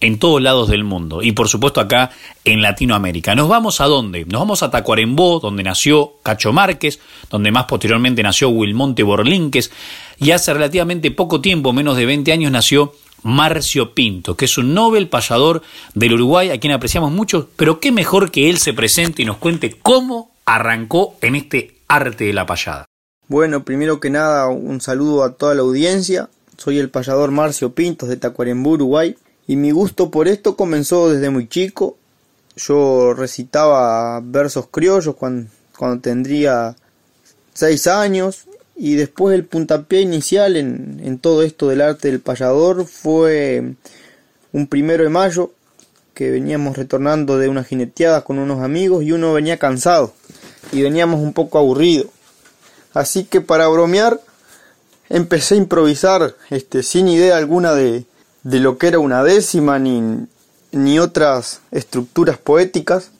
[0.00, 2.10] en todos lados del mundo y por supuesto acá
[2.44, 3.34] en Latinoamérica.
[3.34, 4.24] ¿Nos vamos a dónde?
[4.26, 9.72] Nos vamos a Tacuarembó, donde nació Cacho Márquez, donde más posteriormente nació Wilmonte Borlinques
[10.18, 12.92] y hace relativamente poco tiempo, menos de 20 años, nació
[13.24, 15.62] Marcio Pinto, que es un Nobel payador
[15.94, 19.38] del Uruguay, a quien apreciamos mucho, pero qué mejor que él se presente y nos
[19.38, 22.84] cuente cómo arrancó en este arte de la payada.
[23.26, 26.28] Bueno, primero que nada, un saludo a toda la audiencia.
[26.58, 29.16] Soy el payador Marcio Pintos de Tacuarembó, Uruguay,
[29.46, 31.96] y mi gusto por esto comenzó desde muy chico.
[32.56, 36.76] yo recitaba versos criollos cuando tendría
[37.54, 38.46] seis años
[38.76, 43.74] y después el puntapié inicial en, en todo esto del arte del payador fue
[44.52, 45.52] un primero de mayo
[46.14, 50.14] que veníamos retornando de una jineteada con unos amigos y uno venía cansado
[50.72, 52.06] y veníamos un poco aburrido.
[52.92, 54.20] Así que para bromear
[55.08, 58.04] empecé a improvisar este, sin idea alguna de,
[58.44, 60.26] de lo que era una décima ni,
[60.70, 63.10] ni otras estructuras poéticas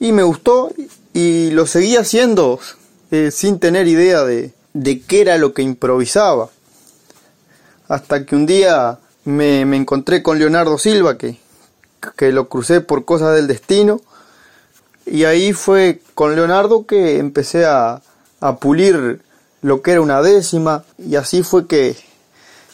[0.00, 0.72] y me gustó
[1.12, 2.58] y lo seguí haciendo
[3.10, 6.48] eh, sin tener idea de, de qué era lo que improvisaba.
[7.88, 11.38] Hasta que un día me, me encontré con Leonardo Silva, que,
[12.16, 14.00] que lo crucé por cosas del destino,
[15.04, 18.02] y ahí fue con Leonardo que empecé a,
[18.40, 19.20] a pulir
[19.60, 21.96] lo que era una décima, y así fue que,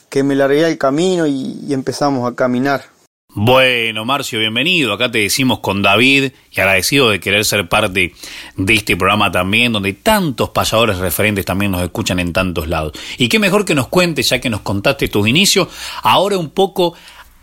[0.08, 2.84] que me largué al camino y, y empezamos a caminar.
[3.40, 4.92] Bueno, Marcio, bienvenido.
[4.92, 8.12] Acá te decimos con David y agradecido de querer ser parte
[8.56, 12.94] de este programa también, donde tantos payadores referentes también nos escuchan en tantos lados.
[13.16, 15.68] Y qué mejor que nos cuentes, ya que nos contaste tus inicios,
[16.02, 16.94] ahora un poco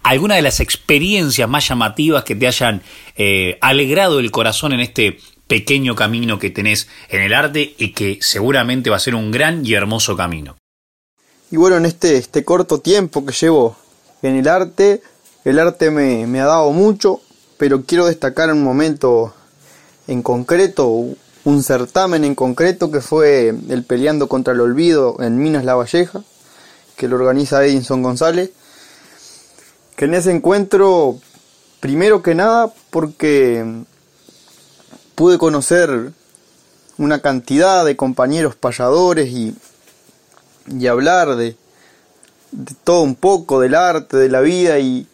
[0.03, 2.81] alguna de las experiencias más llamativas que te hayan
[3.15, 8.17] eh, alegrado el corazón en este pequeño camino que tenés en el arte y que
[8.19, 10.57] seguramente va a ser un gran y hermoso camino.
[11.51, 13.77] Y bueno, en este, este corto tiempo que llevo
[14.23, 15.01] en el arte,
[15.45, 17.21] el arte me, ha dado mucho,
[17.57, 19.31] pero quiero destacar un momento
[20.07, 25.63] en concreto, un certamen en concreto que fue el Peleando contra el Olvido en Minas
[25.63, 26.23] La Valleja,
[26.97, 28.51] que lo organiza Edinson González.
[29.95, 31.19] Que en ese encuentro,
[31.79, 33.83] primero que nada, porque
[35.13, 36.11] pude conocer
[36.97, 39.55] una cantidad de compañeros payadores y,
[40.67, 41.55] y hablar de
[42.83, 45.07] todo un poco del arte, de la vida y,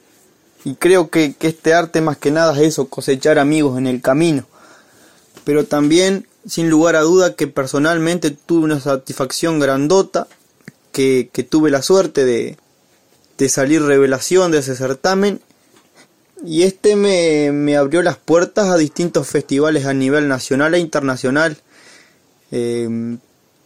[0.64, 4.01] y creo que, que, este arte más que nada es eso, cosechar amigos en el
[4.01, 4.45] camino.
[5.43, 10.28] Pero también, sin lugar a duda, que personalmente tuve una satisfacción grandota,
[10.91, 12.57] que, que tuve la suerte de,
[13.38, 15.41] de, salir revelación de ese certamen.
[16.45, 21.57] Y este me, me, abrió las puertas a distintos festivales a nivel nacional e internacional.
[22.51, 23.18] Eh,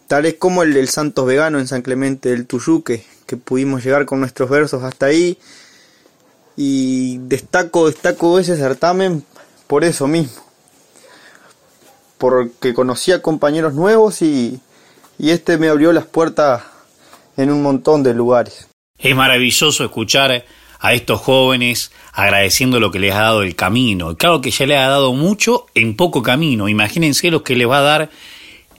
[0.08, 4.20] tales como el del Santos Vegano en San Clemente del Tuyuque, que pudimos llegar con
[4.20, 5.38] nuestros versos hasta ahí
[6.56, 9.24] y destaco, destaco ese certamen
[9.68, 10.42] por eso mismo,
[12.18, 14.60] porque conocía compañeros nuevos y,
[15.18, 16.64] y este me abrió las puertas
[17.38, 18.68] en un montón de lugares.
[18.98, 20.46] Es maravilloso escuchar
[20.80, 24.16] a estos jóvenes agradeciendo lo que les ha dado el camino.
[24.16, 26.70] Claro que ya les ha dado mucho en poco camino.
[26.70, 28.10] Imagínense lo que les va a dar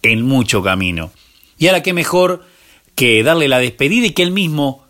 [0.03, 1.11] en mucho camino.
[1.59, 2.45] Y ahora qué mejor
[2.95, 4.87] que darle la despedida y que él mismo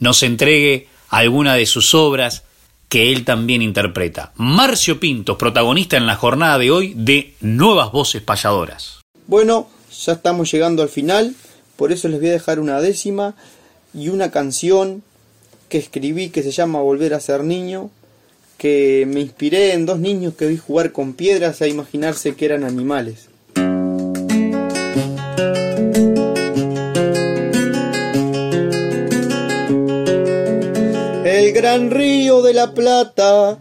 [0.00, 2.42] nos entregue alguna de sus obras
[2.88, 4.32] que él también interpreta.
[4.36, 9.00] Marcio Pintos, protagonista en la jornada de hoy de Nuevas Voces Payadoras.
[9.26, 9.68] Bueno,
[10.04, 11.34] ya estamos llegando al final,
[11.76, 13.34] por eso les voy a dejar una décima
[13.94, 15.02] y una canción
[15.68, 17.90] que escribí que se llama Volver a ser niño,
[18.56, 22.64] que me inspiré en dos niños que vi jugar con piedras a imaginarse que eran
[22.64, 23.28] animales.
[31.52, 33.58] El gran río de la Plata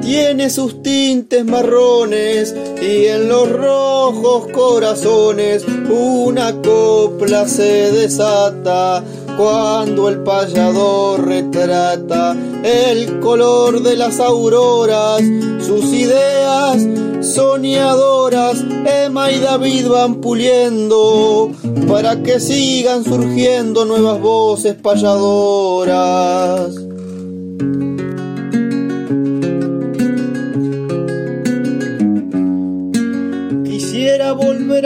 [0.00, 9.04] tiene sus tintes marrones y en los rojos corazones una copla se desata
[9.36, 15.20] cuando el payador retrata el color de las auroras,
[15.60, 16.82] sus ideas
[17.20, 21.50] soñadoras, Emma y David van puliendo
[21.86, 26.87] para que sigan surgiendo nuevas voces payadoras.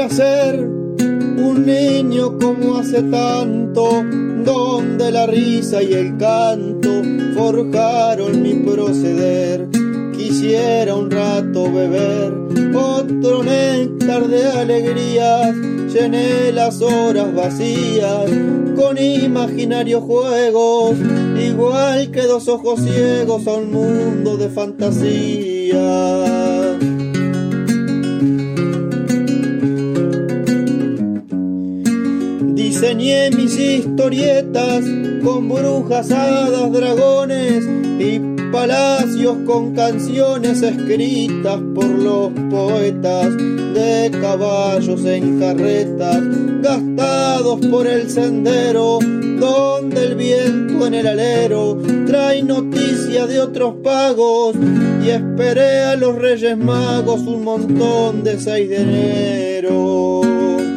[0.09, 4.05] Ser un niño como hace tanto,
[4.45, 7.03] donde la risa y el canto
[7.35, 9.68] forjaron mi proceder.
[10.16, 12.33] Quisiera un rato beber
[12.74, 15.55] otro néctar de alegrías,
[15.93, 18.30] llené las horas vacías
[18.76, 20.97] con imaginarios juegos,
[21.39, 26.51] igual que dos ojos ciegos a un mundo de fantasía.
[32.93, 34.84] Soñé mis historietas
[35.24, 37.64] con brujas, hadas, dragones
[37.99, 38.20] y
[38.53, 43.34] palacios con canciones escritas por los poetas
[43.72, 46.20] de caballos en carretas
[46.61, 48.99] gastados por el sendero
[49.40, 54.55] donde el viento en el alero trae noticias de otros pagos
[55.03, 60.72] y esperé a los Reyes Magos un montón de 6 de enero.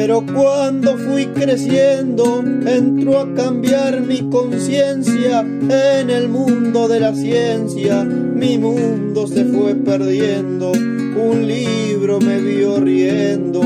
[0.00, 8.02] Pero cuando fui creciendo, entró a cambiar mi conciencia en el mundo de la ciencia.
[8.02, 13.60] Mi mundo se fue perdiendo, un libro me vio riendo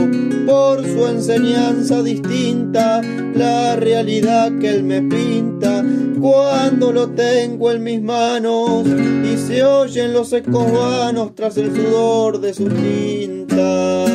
[0.44, 5.84] por su enseñanza distinta, la realidad que él me pinta.
[6.20, 12.40] Cuando lo tengo en mis manos y se oyen los ecos vanos tras el sudor
[12.40, 14.13] de su tinta.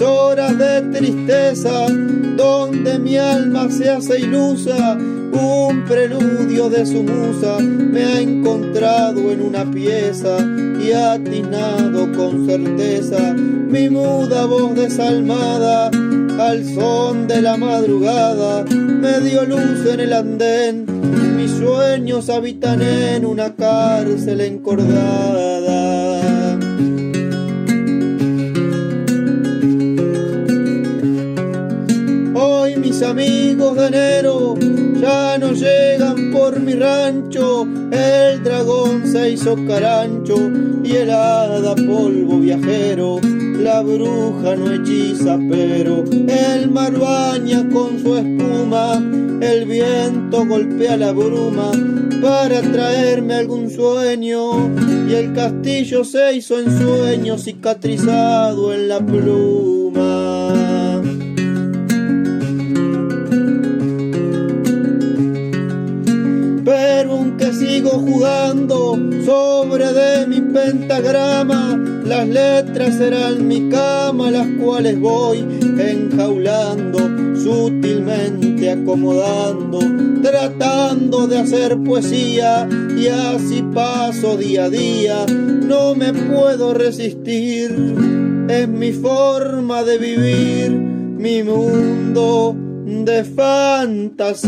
[0.00, 1.86] Horas de tristeza,
[2.36, 9.42] donde mi alma se hace ilusa, un preludio de su musa me ha encontrado en
[9.42, 10.38] una pieza
[10.82, 13.34] y atinado con certeza.
[13.34, 20.86] Mi muda voz desalmada al son de la madrugada me dio luz en el andén.
[21.36, 26.19] Mis sueños habitan en una cárcel encordada
[33.10, 34.54] amigos de enero
[35.00, 37.66] ya no llegan por mi rancho.
[37.90, 40.36] El dragón se hizo carancho
[40.84, 43.20] y el hada polvo viajero.
[43.22, 49.02] La bruja no hechiza, pero el mar baña con su espuma.
[49.40, 51.72] El viento golpea la bruma
[52.22, 54.70] para traerme algún sueño.
[55.08, 59.79] Y el castillo se hizo en sueño cicatrizado en la pluma.
[67.52, 75.38] Sigo jugando sobre de mi pentagrama, las letras serán mi cama, las cuales voy
[75.78, 76.98] enjaulando,
[77.36, 79.78] sutilmente acomodando,
[80.22, 82.68] tratando de hacer poesía.
[82.96, 87.94] Y así paso día a día, no me puedo resistir,
[88.48, 92.54] es mi forma de vivir, mi mundo
[92.86, 94.40] de fantasía.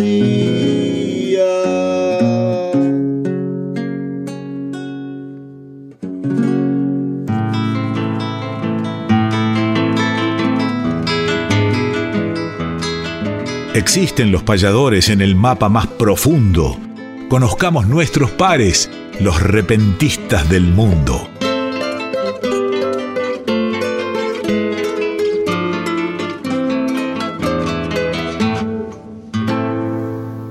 [13.74, 16.76] Existen los payadores en el mapa más profundo.
[17.30, 21.26] Conozcamos nuestros pares, los repentistas del mundo.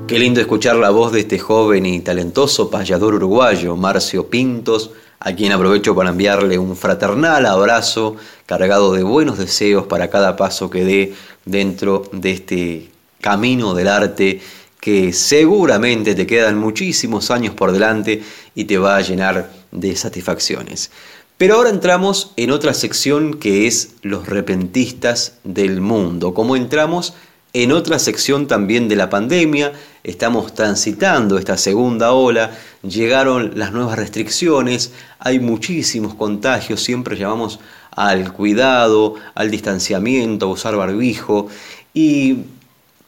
[0.07, 5.35] Qué lindo escuchar la voz de este joven y talentoso payador uruguayo, Marcio Pintos, a
[5.35, 8.15] quien aprovecho para enviarle un fraternal abrazo
[8.47, 11.13] cargado de buenos deseos para cada paso que dé
[11.45, 12.91] dentro de este
[13.21, 14.41] camino del arte
[14.81, 18.23] que seguramente te quedan muchísimos años por delante
[18.55, 20.91] y te va a llenar de satisfacciones.
[21.37, 27.13] Pero ahora entramos en otra sección que es los repentistas del mundo, como entramos
[27.53, 32.51] en otra sección también de la pandemia, estamos transitando esta segunda ola,
[32.81, 37.59] llegaron las nuevas restricciones, hay muchísimos contagios, siempre llamamos
[37.91, 41.47] al cuidado, al distanciamiento, a usar barbijo
[41.93, 42.37] y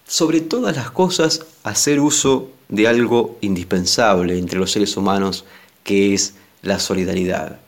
[0.06, 5.46] sobre todas las cosas hacer uso de algo indispensable entre los seres humanos
[5.84, 7.60] que es la solidaridad.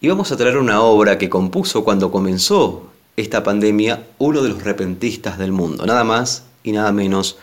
[0.00, 4.62] Y vamos a traer una obra que compuso cuando comenzó esta pandemia uno de los
[4.62, 7.38] repentistas del mundo, nada más y nada menos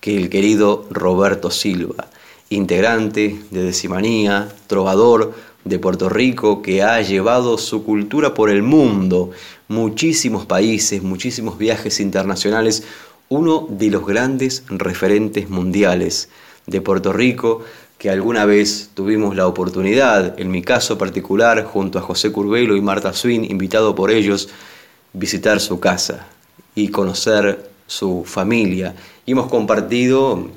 [0.00, 2.08] que el querido Roberto Silva,
[2.48, 5.34] integrante de Decimanía, trovador
[5.64, 9.30] de Puerto Rico, que ha llevado su cultura por el mundo,
[9.68, 12.84] muchísimos países, muchísimos viajes internacionales,
[13.32, 16.30] uno de los grandes referentes mundiales
[16.66, 17.62] de Puerto Rico,
[17.96, 22.80] que alguna vez tuvimos la oportunidad, en mi caso particular, junto a José Curvelo y
[22.80, 24.48] Marta Swin, invitado por ellos,
[25.12, 26.26] visitar su casa
[26.74, 28.96] y conocer su familia.
[29.24, 30.48] Y hemos compartido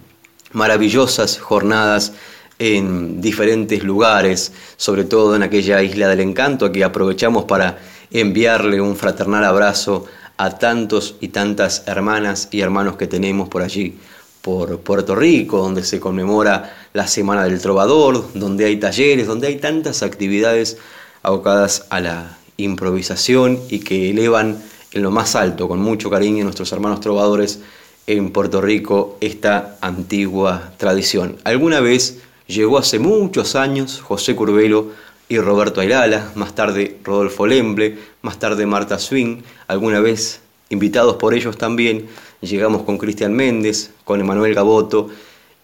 [0.52, 2.14] maravillosas jornadas
[2.58, 7.78] en diferentes lugares, sobre todo en aquella isla del encanto, que aprovechamos para
[8.10, 10.08] enviarle un fraternal abrazo
[10.38, 13.98] a tantos y tantas hermanas y hermanos que tenemos por allí,
[14.42, 19.58] por Puerto Rico, donde se conmemora la Semana del Trovador, donde hay talleres, donde hay
[19.58, 20.78] tantas actividades
[21.22, 24.62] abocadas a la improvisación y que elevan
[24.92, 27.60] en lo más alto, con mucho cariño, nuestros hermanos trovadores
[28.06, 31.38] en Puerto Rico esta antigua tradición.
[31.44, 34.92] Alguna vez llegó hace muchos años José Curbelo
[35.30, 41.34] y Roberto Ayrala, más tarde Rodolfo Lemble, más tarde Marta Swing, alguna vez invitados por
[41.34, 42.08] ellos también,
[42.42, 45.10] llegamos con Cristian Méndez, con Emanuel Gaboto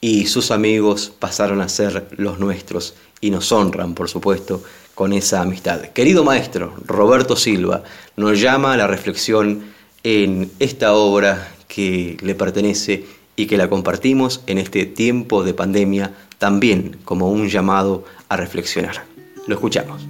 [0.01, 4.63] y sus amigos pasaron a ser los nuestros y nos honran, por supuesto,
[4.95, 5.81] con esa amistad.
[5.93, 7.83] Querido maestro, Roberto Silva
[8.15, 9.63] nos llama a la reflexión
[10.03, 13.05] en esta obra que le pertenece
[13.35, 19.08] y que la compartimos en este tiempo de pandemia también como un llamado a reflexionar.
[19.49, 20.07] Lo escuchamos.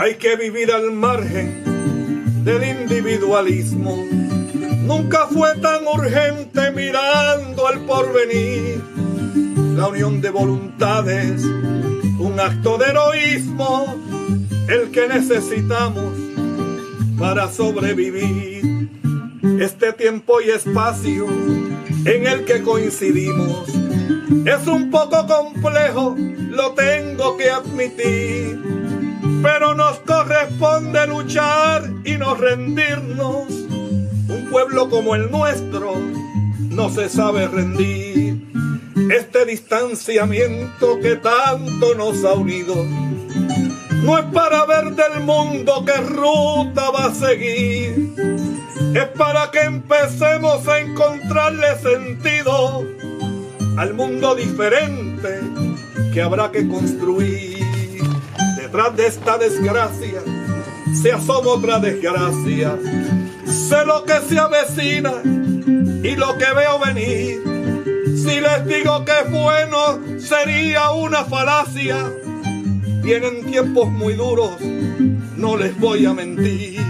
[0.00, 1.62] Hay que vivir al margen
[2.42, 3.98] del individualismo.
[4.86, 8.82] Nunca fue tan urgente mirando al porvenir.
[9.76, 13.94] La unión de voluntades, un acto de heroísmo,
[14.68, 16.14] el que necesitamos
[17.18, 18.54] para sobrevivir.
[19.60, 21.26] Este tiempo y espacio
[22.06, 23.68] en el que coincidimos
[24.46, 26.16] es un poco complejo,
[26.50, 28.58] lo tengo que admitir,
[29.42, 33.50] pero nos corresponde luchar y no rendirnos.
[33.50, 35.94] Un pueblo como el nuestro
[36.70, 38.42] no se sabe rendir.
[39.14, 42.74] Este distanciamiento que tanto nos ha unido
[44.04, 48.14] no es para ver del mundo qué ruta va a seguir,
[48.98, 52.84] es para que empecemos a encontrarle sentido
[53.76, 55.40] al mundo diferente
[56.12, 57.58] que habrá que construir.
[58.56, 60.20] Detrás de esta desgracia
[61.00, 62.76] se asoma otra desgracia.
[63.44, 67.42] Sé lo que se avecina y lo que veo venir.
[68.16, 71.96] Si les digo que es bueno, sería una falacia
[73.04, 74.58] Vienen tiempos muy duros,
[75.36, 76.80] no les voy a mentir.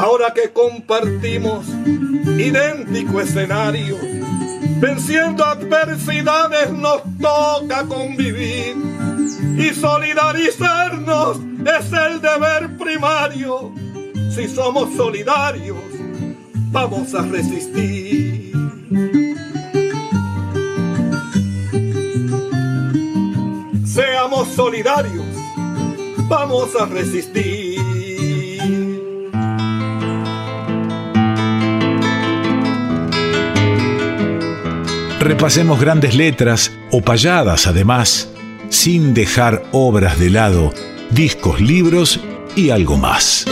[0.00, 1.66] Ahora que compartimos
[2.38, 3.98] idéntico escenario,
[4.80, 8.76] venciendo adversidades nos toca convivir
[9.58, 13.74] y solidarizarnos es el deber primario.
[14.34, 15.76] Si somos solidarios,
[16.72, 18.52] vamos a resistir.
[23.84, 25.26] Seamos solidarios,
[26.26, 27.69] vamos a resistir.
[35.20, 38.32] Repasemos grandes letras o payadas además,
[38.70, 40.72] sin dejar obras de lado,
[41.10, 42.20] discos, libros
[42.56, 43.44] y algo más.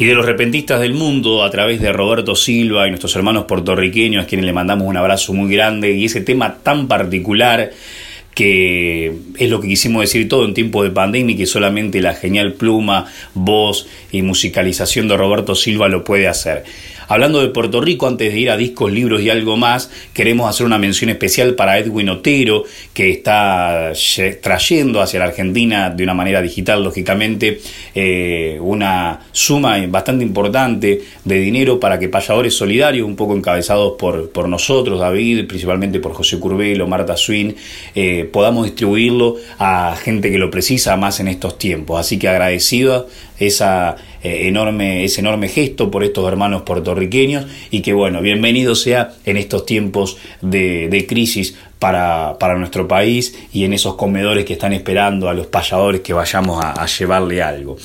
[0.00, 4.22] y de los repentistas del mundo a través de Roberto Silva y nuestros hermanos puertorriqueños,
[4.22, 7.72] a quienes le mandamos un abrazo muy grande y ese tema tan particular
[8.38, 12.14] que es lo que quisimos decir todo en tiempo de pandemia y que solamente la
[12.14, 16.62] genial pluma, voz y musicalización de Roberto Silva lo puede hacer.
[17.08, 20.66] Hablando de Puerto Rico, antes de ir a discos, libros y algo más, queremos hacer
[20.66, 23.92] una mención especial para Edwin Otero, que está
[24.42, 27.60] trayendo hacia la Argentina de una manera digital, lógicamente,
[27.94, 34.30] eh, una suma bastante importante de dinero para que payadores solidarios, un poco encabezados por,
[34.30, 37.56] por nosotros, David, principalmente por José Curbelo, Marta Swin,
[37.94, 41.98] eh, podamos distribuirlo a gente que lo precisa más en estos tiempos.
[41.98, 46.97] Así que agradecido esa eh, enorme, ese enorme gesto por estos hermanos puertorriqueños
[47.70, 53.64] y que bueno, bienvenido sea en estos tiempos de, crisis para, para, nuestro país y
[53.64, 57.76] en esos comedores que están esperando a los payadores que vayamos a, a llevarle algo.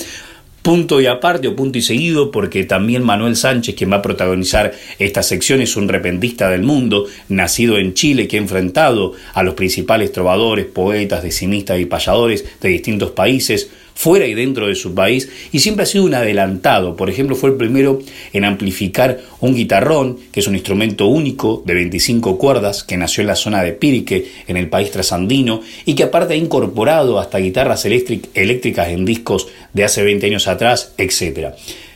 [0.64, 4.72] Punto y aparte o punto y seguido, porque también Manuel Sánchez, quien va a protagonizar
[4.98, 9.56] esta sección, es un repentista del mundo, nacido en Chile, que ha enfrentado a los
[9.56, 15.30] principales trovadores, poetas, decimistas y payadores de distintos países, fuera y dentro de su país
[15.52, 16.96] y siempre ha sido un adelantado.
[16.96, 18.00] Por ejemplo, fue el primero
[18.32, 23.28] en amplificar un guitarrón, que es un instrumento único de 25 cuerdas que nació en
[23.28, 27.86] la zona de Pirique, en el país trasandino, y que aparte ha incorporado hasta guitarras
[27.86, 31.54] eléctricas en discos de hace 20 años atrás, etc.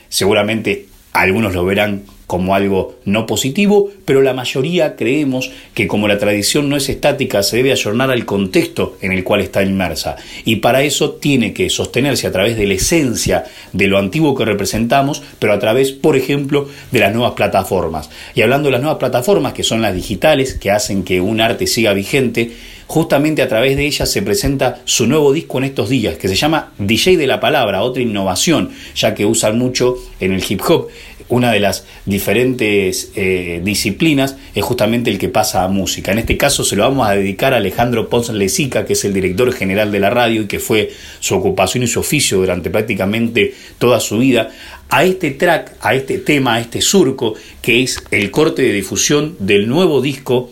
[0.08, 6.18] Seguramente algunos lo verán como algo no positivo, pero la mayoría creemos que como la
[6.18, 10.16] tradición no es estática, se debe ayornar al contexto en el cual está inmersa.
[10.44, 14.44] Y para eso tiene que sostenerse a través de la esencia de lo antiguo que
[14.44, 18.10] representamos, pero a través, por ejemplo, de las nuevas plataformas.
[18.34, 21.66] Y hablando de las nuevas plataformas, que son las digitales, que hacen que un arte
[21.66, 22.52] siga vigente,
[22.86, 26.34] justamente a través de ellas se presenta su nuevo disco en estos días, que se
[26.34, 30.88] llama DJ de la Palabra, otra innovación, ya que usan mucho en el hip hop
[31.28, 36.12] una de las diferentes eh, disciplinas es justamente el que pasa a música.
[36.12, 39.12] En este caso se lo vamos a dedicar a Alejandro Pons Lezica, que es el
[39.12, 43.54] director general de la radio y que fue su ocupación y su oficio durante prácticamente
[43.78, 44.50] toda su vida,
[44.90, 49.36] a este track, a este tema, a este surco, que es el corte de difusión
[49.38, 50.50] del nuevo disco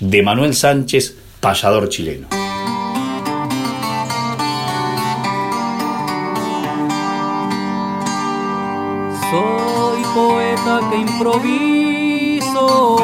[0.00, 2.43] de Manuel Sánchez, payador chileno.
[10.54, 12.96] Poeta que improviso.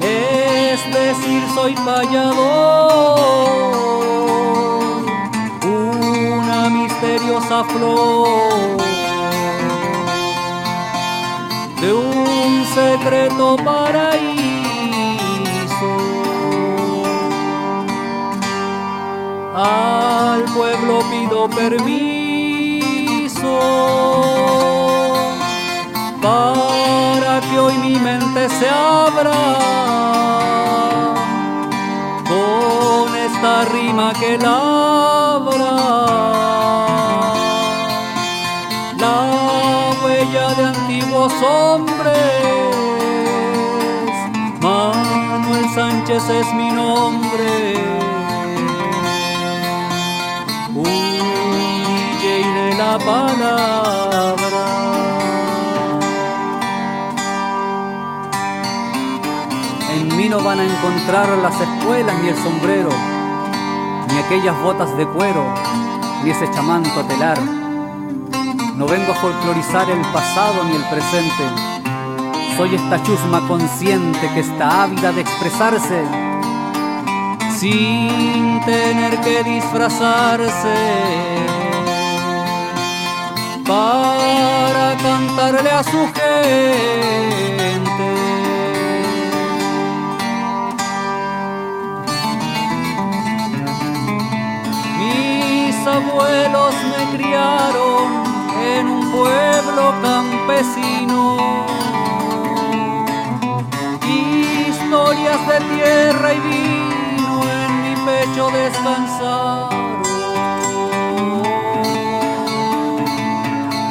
[0.00, 3.18] Es decir, soy payador,
[5.64, 8.76] una misteriosa flor
[11.80, 14.46] de un secreto paraíso.
[19.54, 22.06] Al pueblo pido permiso
[28.58, 29.32] se abra
[32.26, 35.76] con esta rima que labra
[38.98, 39.18] la
[40.02, 42.16] huella de antiguos hombres.
[44.60, 47.75] Manuel Sánchez es mi nombre.
[60.86, 62.90] No van a encontrar las escuelas ni el sombrero,
[64.08, 65.44] ni aquellas botas de cuero,
[66.22, 67.38] ni ese chamanto telar.
[68.76, 71.44] No vengo a folclorizar el pasado ni el presente.
[72.56, 76.04] Soy esta chusma consciente que está ávida de expresarse
[77.58, 80.74] sin tener que disfrazarse
[83.66, 87.55] para cantarle a su gente
[95.96, 98.06] abuelos me criaron
[98.62, 101.36] en un pueblo campesino.
[104.68, 110.02] Historias de tierra y vino en mi pecho descansaron.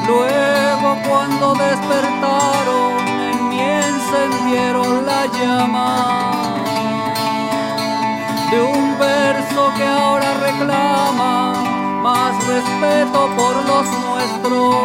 [0.08, 6.36] Luego cuando despertaron en mí encendieron la llama
[8.52, 11.65] de un verso que ahora reclama
[12.06, 14.76] más respeto por los nuestros,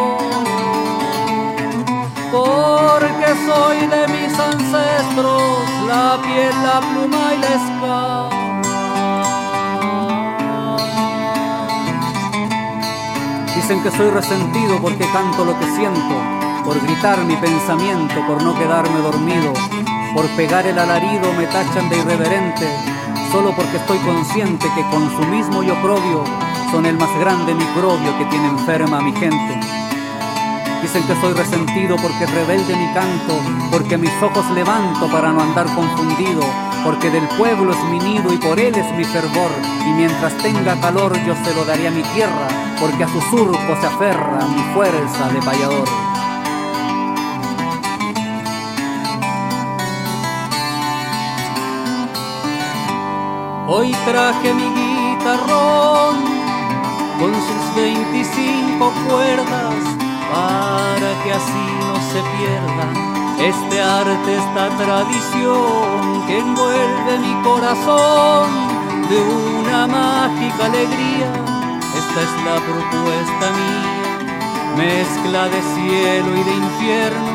[2.31, 8.29] porque soy de mis ancestros la piel, la pluma y la escala.
[13.55, 16.15] Dicen que soy resentido porque canto lo que siento,
[16.65, 19.53] por gritar mi pensamiento, por no quedarme dormido,
[20.15, 22.67] por pegar el alarido me tachan de irreverente,
[23.31, 26.40] solo porque estoy consciente que con su mismo y oprobio
[26.71, 29.59] son el más grande microbio que tiene enferma a mi gente.
[30.81, 33.33] Dicen que soy resentido porque rebelde mi canto,
[33.69, 36.41] porque mis ojos levanto para no andar confundido,
[36.83, 39.51] porque del pueblo es mi nido y por él es mi fervor,
[39.85, 42.47] y mientras tenga calor yo se lo daré a mi tierra,
[42.79, 45.89] porque a su surco se aferra mi fuerza de payador.
[53.67, 56.30] Hoy traje mi guitarrón
[57.21, 59.75] con sus 25 cuerdas
[60.33, 68.49] para que así no se pierda este arte, esta tradición que envuelve mi corazón
[69.07, 71.31] de una mágica alegría.
[72.01, 74.03] Esta es la propuesta mía,
[74.77, 77.33] mezcla de cielo y de infierno.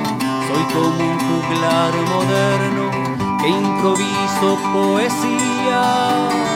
[0.48, 2.86] Soy como un juglar moderno
[3.40, 6.55] que improviso poesía.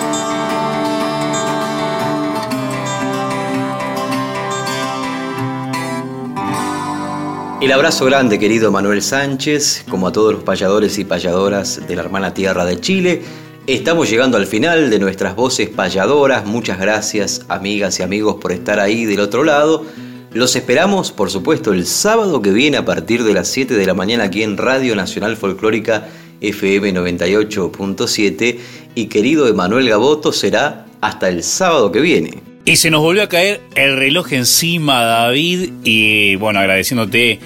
[7.61, 12.01] El abrazo grande, querido Manuel Sánchez, como a todos los payadores y payadoras de la
[12.01, 13.21] hermana tierra de Chile.
[13.67, 16.47] Estamos llegando al final de nuestras voces payadoras.
[16.47, 19.85] Muchas gracias, amigas y amigos, por estar ahí del otro lado.
[20.33, 23.93] Los esperamos, por supuesto, el sábado que viene a partir de las 7 de la
[23.93, 26.09] mañana aquí en Radio Nacional Folclórica
[26.41, 28.59] FM 98.7
[28.95, 32.50] y querido Emanuel Gaboto será hasta el sábado que viene.
[32.65, 37.41] Y se nos volvió a caer el reloj encima, David, y bueno, agradeciéndote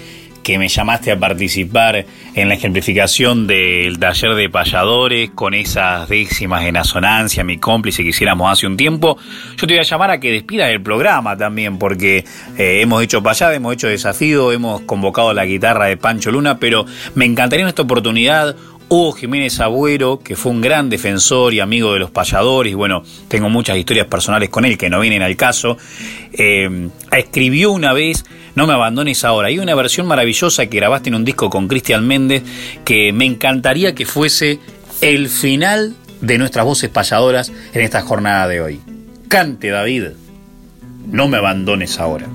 [0.45, 2.05] que me llamaste a participar
[2.35, 8.11] en la ejemplificación del taller de payadores con esas décimas en asonancia, mi cómplice que
[8.11, 9.17] hiciéramos hace un tiempo.
[9.57, 12.25] Yo te voy a llamar a que despidas el programa también, porque
[12.59, 16.85] eh, hemos hecho payada, hemos hecho desafío, hemos convocado la guitarra de Pancho Luna, pero
[17.15, 18.55] me encantaría en esta oportunidad
[18.89, 23.49] Hugo Jiménez Agüero, que fue un gran defensor y amigo de los payadores, bueno, tengo
[23.49, 25.76] muchas historias personales con él que no vienen al caso,
[26.32, 28.24] eh, escribió una vez
[28.55, 29.49] no me abandones ahora.
[29.49, 32.43] Hay una versión maravillosa que grabaste en un disco con Cristian Méndez
[32.85, 34.61] que me encantaría que fuese
[35.01, 38.80] el final de nuestras voces payadoras en esta jornada de hoy.
[39.28, 40.11] Cante, David.
[41.07, 42.26] No me abandones ahora.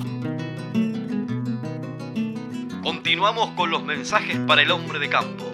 [2.83, 5.45] Continuamos con los mensajes para el hombre de campo.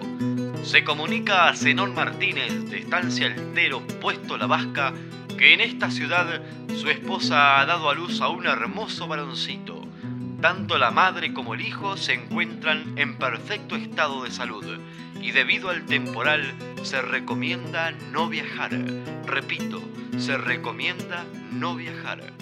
[0.65, 4.93] Se comunica a Zenón Martínez de Estancia Altero, puesto La Vasca,
[5.37, 6.41] que en esta ciudad
[6.75, 9.83] su esposa ha dado a luz a un hermoso varoncito.
[10.41, 14.79] Tanto la madre como el hijo se encuentran en perfecto estado de salud
[15.21, 18.71] y debido al temporal se recomienda no viajar.
[19.27, 19.83] Repito,
[20.17, 22.33] se recomienda no viajar.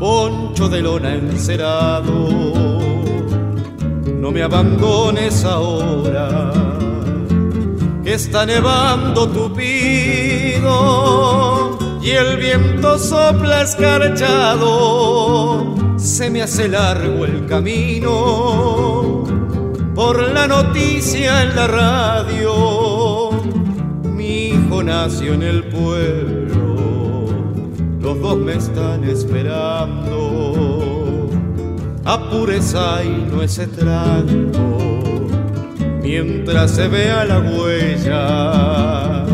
[0.00, 2.30] De lona encerado,
[4.18, 6.50] no me abandones ahora,
[8.02, 10.68] que está nevando tupido
[12.00, 14.94] y el viento sopla escarchado,
[15.98, 19.24] se me hace largo el camino
[19.94, 23.32] por la noticia en la radio,
[24.02, 26.39] mi hijo nació en el pueblo
[28.00, 31.28] los dos me están esperando.
[32.04, 35.28] Apureza y no es tranco,
[36.02, 39.26] mientras se vea la huella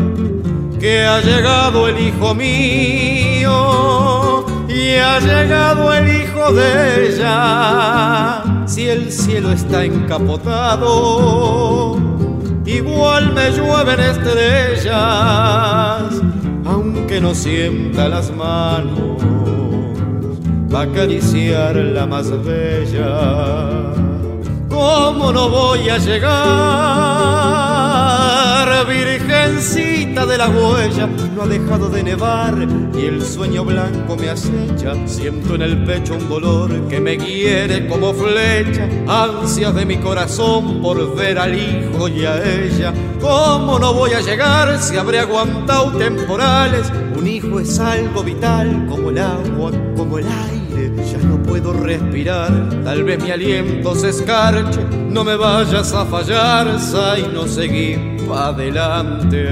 [0.79, 8.43] que ha llegado el hijo mío y ha llegado el hijo de ella.
[8.67, 11.97] Si el cielo está encapotado,
[12.65, 16.16] igual me llueven estrellas
[16.97, 19.21] aunque no sienta las manos,
[20.73, 23.93] va a acariciar la más bella.
[24.67, 26.27] ¿Cómo no voy a llegar,
[30.25, 31.07] de la huella?
[31.35, 32.55] No ha dejado de nevar
[32.97, 34.95] y el sueño blanco me acecha.
[35.05, 38.89] Siento en el pecho un dolor que me quiere como flecha.
[39.07, 42.93] Ansias de mi corazón por ver al hijo y a ella.
[43.21, 46.91] ¿Cómo no voy a llegar si habré aguantado temporales?
[47.15, 50.57] Un hijo es algo vital como el agua, como el aire
[51.11, 56.67] ya no puedo respirar, tal vez mi aliento se escarche, no me vayas a fallar,
[57.17, 59.43] y no seguí adelante.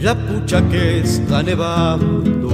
[0.00, 2.48] La pucha que está nevando,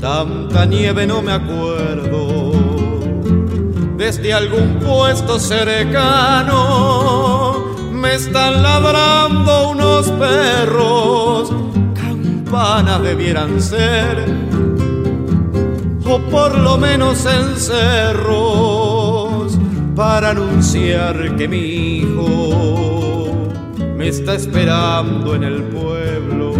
[0.00, 2.52] tanta nieve no me acuerdo,
[3.98, 6.56] desde algún puesto cercano
[7.92, 11.52] me están ladrando unos perros,
[11.94, 14.39] campanas debieran ser,
[16.10, 18.30] o por lo menos encerros,
[19.94, 21.58] para anunciar que mi
[21.98, 23.32] hijo
[23.96, 26.50] me está esperando en el pueblo.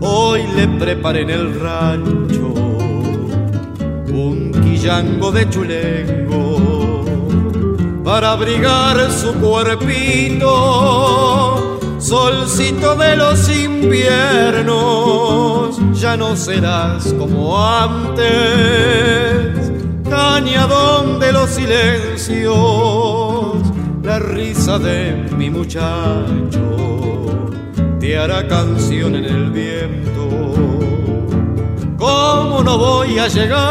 [0.00, 2.52] Hoy le preparé en el rancho
[4.12, 7.04] un quillango de chulengo
[8.04, 10.48] para abrigar su cuerpito.
[11.98, 14.60] Solcito de los inviernos,
[16.02, 18.24] ya no serás como antes,
[20.10, 22.56] cañadón de los silencios,
[24.02, 26.58] la risa de mi muchacho
[28.00, 30.28] te hará canción en el viento.
[31.96, 33.62] ¿Cómo no voy a llegar,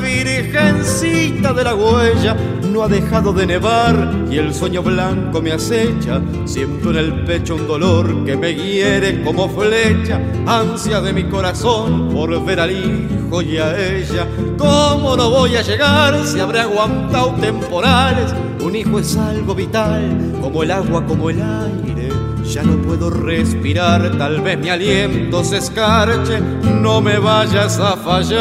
[0.00, 0.38] virgen?
[0.48, 2.34] Virgencita de la huella,
[2.78, 6.20] no ha dejado de nevar y el sueño blanco me acecha.
[6.44, 12.08] Siento en el pecho un dolor que me hiere como flecha, ansia de mi corazón
[12.12, 14.28] por ver al hijo y a ella.
[14.56, 18.32] ¿Cómo no voy a llegar si habré aguantado temporales?
[18.60, 22.10] Un hijo es algo vital, como el agua, como el aire.
[22.44, 28.38] Ya no puedo respirar, tal vez mi aliento se escarche, no me vayas a fallar.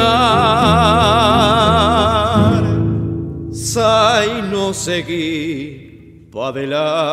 [3.57, 7.07] Sai no seguí pa' adelante.